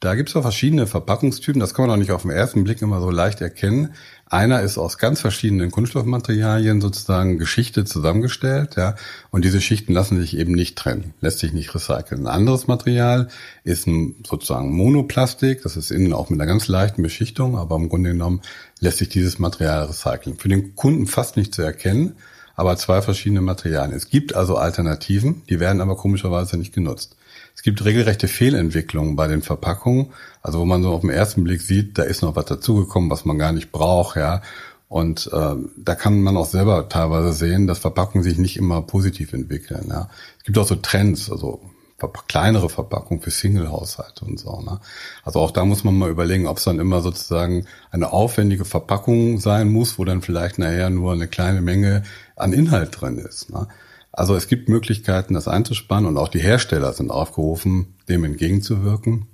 Da 0.01 0.15
gibt's 0.15 0.35
auch 0.35 0.41
verschiedene 0.41 0.87
Verpackungstypen, 0.87 1.61
das 1.61 1.75
kann 1.75 1.87
man 1.87 1.95
auch 1.95 2.01
nicht 2.01 2.11
auf 2.11 2.23
den 2.23 2.31
ersten 2.31 2.65
Blick 2.65 2.81
immer 2.81 3.03
so 3.03 3.11
leicht 3.11 3.43
erkennen. 3.43 3.93
Einer 4.25 4.63
ist 4.63 4.79
aus 4.79 4.97
ganz 4.97 5.21
verschiedenen 5.21 5.71
Kunststoffmaterialien 5.71 6.81
sozusagen 6.81 7.37
Geschichte 7.37 7.85
zusammengestellt, 7.85 8.77
ja, 8.77 8.95
und 9.31 9.45
diese 9.45 9.61
Schichten 9.61 9.93
lassen 9.93 10.19
sich 10.19 10.39
eben 10.39 10.53
nicht 10.53 10.79
trennen, 10.79 11.13
lässt 11.21 11.41
sich 11.41 11.53
nicht 11.53 11.75
recyceln. 11.75 12.23
Ein 12.23 12.33
anderes 12.33 12.67
Material 12.67 13.29
ist 13.63 13.87
ein 13.87 14.15
sozusagen 14.27 14.73
Monoplastik, 14.75 15.63
das 15.65 15.77
ist 15.77 15.91
innen 15.91 16.15
auch 16.15 16.31
mit 16.31 16.41
einer 16.41 16.51
ganz 16.51 16.67
leichten 16.67 17.03
Beschichtung, 17.03 17.59
aber 17.59 17.77
im 17.77 17.91
Grunde 17.91 18.13
genommen 18.13 18.41
lässt 18.79 18.99
sich 18.99 19.11
dieses 19.11 19.39
Material 19.39 19.85
recyceln. 19.85 20.39
Für 20.39 20.49
den 20.49 20.75
Kunden 20.77 21.09
fast 21.09 21.37
nicht 21.37 21.55
zu 21.55 21.61
erkennen, 21.61 22.15
aber 22.57 22.75
zwei 22.79 23.03
verschiedene 23.03 23.43
Materialien. 23.43 23.95
Es 23.95 24.09
gibt 24.09 24.35
also 24.35 24.57
Alternativen, 24.57 25.43
die 25.51 25.61
werden 25.61 25.83
aber 25.83 25.97
komischerweise 25.97 26.57
nicht 26.57 26.73
genutzt. 26.73 27.17
Es 27.61 27.63
gibt 27.63 27.85
regelrechte 27.85 28.27
Fehlentwicklungen 28.27 29.17
bei 29.17 29.29
den 29.29 29.43
Verpackungen, 29.43 30.15
also 30.41 30.61
wo 30.61 30.65
man 30.65 30.83
so 30.83 30.93
auf 30.93 31.03
den 31.03 31.11
ersten 31.11 31.45
Blick 31.45 31.61
sieht, 31.61 31.99
da 31.99 32.05
ist 32.05 32.23
noch 32.23 32.35
was 32.35 32.47
dazugekommen, 32.47 33.11
was 33.11 33.27
man 33.27 33.37
gar 33.37 33.53
nicht 33.53 33.71
braucht, 33.71 34.17
ja. 34.17 34.41
Und 34.89 35.29
äh, 35.31 35.57
da 35.77 35.95
kann 35.95 36.23
man 36.23 36.39
auch 36.39 36.47
selber 36.47 36.89
teilweise 36.89 37.35
sehen, 37.35 37.67
dass 37.67 37.79
Verpackungen 37.79 38.25
sich 38.25 38.39
nicht 38.39 38.57
immer 38.57 38.81
positiv 38.81 39.35
entwickeln. 39.35 39.89
Ja. 39.91 40.09
Es 40.39 40.45
gibt 40.45 40.57
auch 40.57 40.67
so 40.67 40.75
Trends, 40.77 41.31
also 41.31 41.61
kleinere 42.29 42.71
Verpackungen 42.71 43.23
für 43.23 43.31
Single-Haushalte 43.31 44.25
und 44.25 44.41
so. 44.41 44.59
Ne? 44.63 44.81
Also 45.23 45.41
auch 45.41 45.51
da 45.51 45.67
muss 45.67 45.85
man 45.85 45.99
mal 45.99 46.09
überlegen, 46.09 46.47
ob 46.47 46.57
es 46.57 46.65
dann 46.65 46.79
immer 46.79 47.03
sozusagen 47.03 47.67
eine 47.91 48.11
aufwendige 48.11 48.65
Verpackung 48.65 49.39
sein 49.39 49.71
muss, 49.71 49.99
wo 49.99 50.07
dann 50.07 50.23
vielleicht 50.23 50.59
nachher 50.59 50.89
nur 50.89 51.13
eine 51.13 51.29
kleine 51.29 51.61
Menge 51.61 52.05
an 52.37 52.55
Inhalt 52.55 52.99
drin 52.99 53.19
ist. 53.19 53.51
Ne? 53.51 53.69
Also 54.13 54.35
es 54.35 54.49
gibt 54.49 54.69
Möglichkeiten, 54.69 55.35
das 55.35 55.49
einzuspannen 55.49 56.09
und 56.09 56.19
auch 56.19 56.29
die 56.29 56.41
Hersteller 56.41 56.93
sind 56.93 57.11
aufgerufen, 57.11 57.95
dem 58.09 58.25
entgegenzuwirken. 58.25 59.27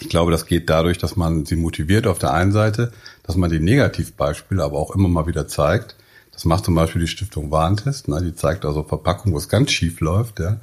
Ich 0.00 0.08
glaube, 0.08 0.30
das 0.30 0.46
geht 0.46 0.70
dadurch, 0.70 0.98
dass 0.98 1.16
man 1.16 1.44
sie 1.44 1.56
motiviert 1.56 2.06
auf 2.06 2.18
der 2.18 2.32
einen 2.32 2.52
Seite, 2.52 2.92
dass 3.22 3.36
man 3.36 3.50
die 3.50 3.60
Negativbeispiele 3.60 4.62
aber 4.62 4.78
auch 4.78 4.94
immer 4.94 5.08
mal 5.08 5.26
wieder 5.26 5.48
zeigt. 5.48 5.96
Das 6.32 6.44
macht 6.44 6.64
zum 6.64 6.74
Beispiel 6.74 7.00
die 7.00 7.08
Stiftung 7.08 7.50
Warentest. 7.50 8.08
Ne? 8.08 8.20
Die 8.22 8.34
zeigt 8.34 8.64
also 8.64 8.82
Verpackungen, 8.82 9.34
wo 9.34 9.38
es 9.38 9.48
ganz 9.48 9.70
schief 9.70 10.00
läuft. 10.00 10.40
Ja? 10.40 10.60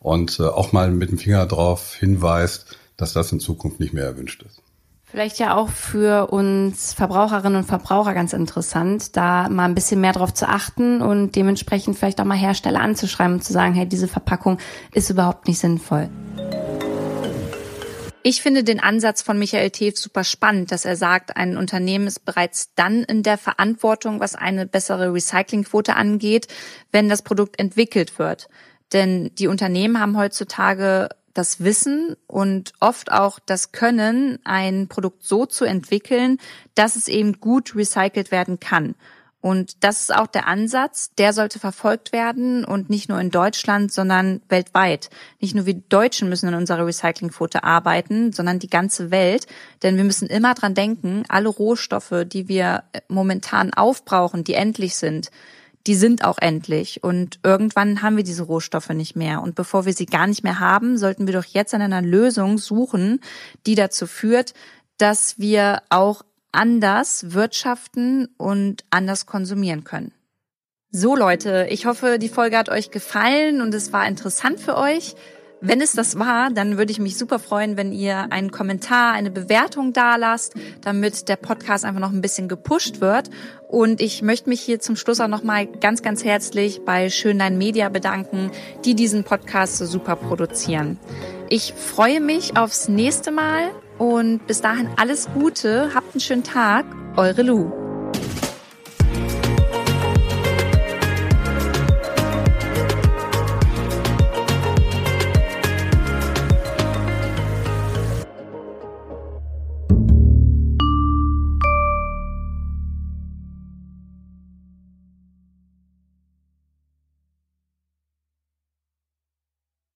Und 0.00 0.40
äh, 0.40 0.44
auch 0.44 0.72
mal 0.72 0.90
mit 0.90 1.10
dem 1.10 1.18
Finger 1.18 1.46
drauf 1.46 1.94
hinweist, 1.94 2.76
dass 2.96 3.12
das 3.12 3.30
in 3.32 3.40
Zukunft 3.40 3.80
nicht 3.80 3.92
mehr 3.92 4.04
erwünscht 4.04 4.42
ist. 4.42 4.63
Vielleicht 5.14 5.38
ja 5.38 5.56
auch 5.56 5.68
für 5.68 6.32
uns 6.32 6.92
Verbraucherinnen 6.92 7.58
und 7.58 7.66
Verbraucher 7.66 8.14
ganz 8.14 8.32
interessant, 8.32 9.16
da 9.16 9.48
mal 9.48 9.66
ein 9.66 9.76
bisschen 9.76 10.00
mehr 10.00 10.12
drauf 10.12 10.34
zu 10.34 10.48
achten 10.48 11.00
und 11.00 11.36
dementsprechend 11.36 11.96
vielleicht 11.96 12.20
auch 12.20 12.24
mal 12.24 12.36
Hersteller 12.36 12.80
anzuschreiben 12.80 13.34
und 13.34 13.44
zu 13.44 13.52
sagen, 13.52 13.74
hey, 13.74 13.86
diese 13.86 14.08
Verpackung 14.08 14.58
ist 14.92 15.10
überhaupt 15.10 15.46
nicht 15.46 15.60
sinnvoll. 15.60 16.08
Ich 18.24 18.42
finde 18.42 18.64
den 18.64 18.80
Ansatz 18.80 19.22
von 19.22 19.38
Michael 19.38 19.70
Teef 19.70 19.96
super 19.96 20.24
spannend, 20.24 20.72
dass 20.72 20.84
er 20.84 20.96
sagt, 20.96 21.36
ein 21.36 21.56
Unternehmen 21.56 22.08
ist 22.08 22.24
bereits 22.24 22.74
dann 22.74 23.04
in 23.04 23.22
der 23.22 23.38
Verantwortung, 23.38 24.18
was 24.18 24.34
eine 24.34 24.66
bessere 24.66 25.14
Recyclingquote 25.14 25.94
angeht, 25.94 26.48
wenn 26.90 27.08
das 27.08 27.22
Produkt 27.22 27.60
entwickelt 27.60 28.18
wird. 28.18 28.48
Denn 28.92 29.30
die 29.36 29.46
Unternehmen 29.46 30.00
haben 30.00 30.18
heutzutage 30.18 31.08
das 31.34 31.62
Wissen 31.62 32.16
und 32.26 32.72
oft 32.80 33.12
auch 33.12 33.38
das 33.44 33.72
Können, 33.72 34.38
ein 34.44 34.88
Produkt 34.88 35.24
so 35.24 35.46
zu 35.46 35.64
entwickeln, 35.64 36.38
dass 36.74 36.96
es 36.96 37.08
eben 37.08 37.40
gut 37.40 37.76
recycelt 37.76 38.30
werden 38.30 38.60
kann. 38.60 38.94
Und 39.44 39.84
das 39.84 40.00
ist 40.00 40.14
auch 40.14 40.26
der 40.26 40.46
Ansatz, 40.46 41.10
der 41.18 41.34
sollte 41.34 41.58
verfolgt 41.58 42.12
werden 42.12 42.64
und 42.64 42.88
nicht 42.88 43.10
nur 43.10 43.20
in 43.20 43.30
Deutschland, 43.30 43.92
sondern 43.92 44.40
weltweit. 44.48 45.10
Nicht 45.38 45.54
nur 45.54 45.66
wir 45.66 45.74
Deutschen 45.74 46.30
müssen 46.30 46.48
an 46.48 46.54
unserer 46.54 46.86
Recyclingquote 46.86 47.62
arbeiten, 47.62 48.32
sondern 48.32 48.58
die 48.58 48.70
ganze 48.70 49.10
Welt. 49.10 49.46
Denn 49.82 49.98
wir 49.98 50.04
müssen 50.04 50.28
immer 50.28 50.54
dran 50.54 50.72
denken, 50.72 51.24
alle 51.28 51.50
Rohstoffe, 51.50 52.24
die 52.24 52.48
wir 52.48 52.84
momentan 53.08 53.74
aufbrauchen, 53.74 54.44
die 54.44 54.54
endlich 54.54 54.94
sind, 54.94 55.30
die 55.86 55.94
sind 55.94 56.24
auch 56.24 56.38
endlich 56.38 57.04
und 57.04 57.38
irgendwann 57.42 58.02
haben 58.02 58.16
wir 58.16 58.24
diese 58.24 58.44
Rohstoffe 58.44 58.88
nicht 58.90 59.16
mehr. 59.16 59.42
Und 59.42 59.54
bevor 59.54 59.84
wir 59.84 59.92
sie 59.92 60.06
gar 60.06 60.26
nicht 60.26 60.42
mehr 60.42 60.58
haben, 60.58 60.96
sollten 60.96 61.26
wir 61.26 61.34
doch 61.34 61.44
jetzt 61.44 61.74
an 61.74 61.82
einer 61.82 62.02
Lösung 62.02 62.58
suchen, 62.58 63.20
die 63.66 63.74
dazu 63.74 64.06
führt, 64.06 64.54
dass 64.96 65.38
wir 65.38 65.82
auch 65.90 66.22
anders 66.52 67.32
wirtschaften 67.32 68.28
und 68.38 68.84
anders 68.90 69.26
konsumieren 69.26 69.84
können. 69.84 70.12
So 70.90 71.16
Leute, 71.16 71.66
ich 71.70 71.86
hoffe, 71.86 72.18
die 72.20 72.28
Folge 72.28 72.56
hat 72.56 72.68
euch 72.68 72.90
gefallen 72.90 73.60
und 73.60 73.74
es 73.74 73.92
war 73.92 74.06
interessant 74.06 74.60
für 74.60 74.76
euch. 74.76 75.16
Wenn 75.66 75.80
es 75.80 75.92
das 75.92 76.18
war, 76.18 76.50
dann 76.50 76.76
würde 76.76 76.92
ich 76.92 76.98
mich 76.98 77.16
super 77.16 77.38
freuen, 77.38 77.78
wenn 77.78 77.90
ihr 77.90 78.30
einen 78.30 78.50
Kommentar, 78.50 79.14
eine 79.14 79.30
Bewertung 79.30 79.94
da 79.94 80.16
lasst, 80.16 80.52
damit 80.82 81.30
der 81.30 81.36
Podcast 81.36 81.86
einfach 81.86 82.00
noch 82.00 82.12
ein 82.12 82.20
bisschen 82.20 82.48
gepusht 82.48 83.00
wird. 83.00 83.30
Und 83.66 84.02
ich 84.02 84.20
möchte 84.20 84.50
mich 84.50 84.60
hier 84.60 84.78
zum 84.78 84.94
Schluss 84.94 85.20
auch 85.20 85.28
nochmal 85.28 85.66
ganz, 85.66 86.02
ganz 86.02 86.22
herzlich 86.22 86.82
bei 86.84 87.08
Schönlein 87.08 87.56
Media 87.56 87.88
bedanken, 87.88 88.50
die 88.84 88.94
diesen 88.94 89.24
Podcast 89.24 89.78
so 89.78 89.86
super 89.86 90.16
produzieren. 90.16 90.98
Ich 91.48 91.72
freue 91.72 92.20
mich 92.20 92.58
aufs 92.58 92.88
nächste 92.88 93.30
Mal 93.30 93.70
und 93.96 94.46
bis 94.46 94.60
dahin 94.60 94.90
alles 94.98 95.28
Gute, 95.32 95.94
habt 95.94 96.14
einen 96.14 96.20
schönen 96.20 96.44
Tag, 96.44 96.84
eure 97.16 97.42
Lu. 97.42 97.83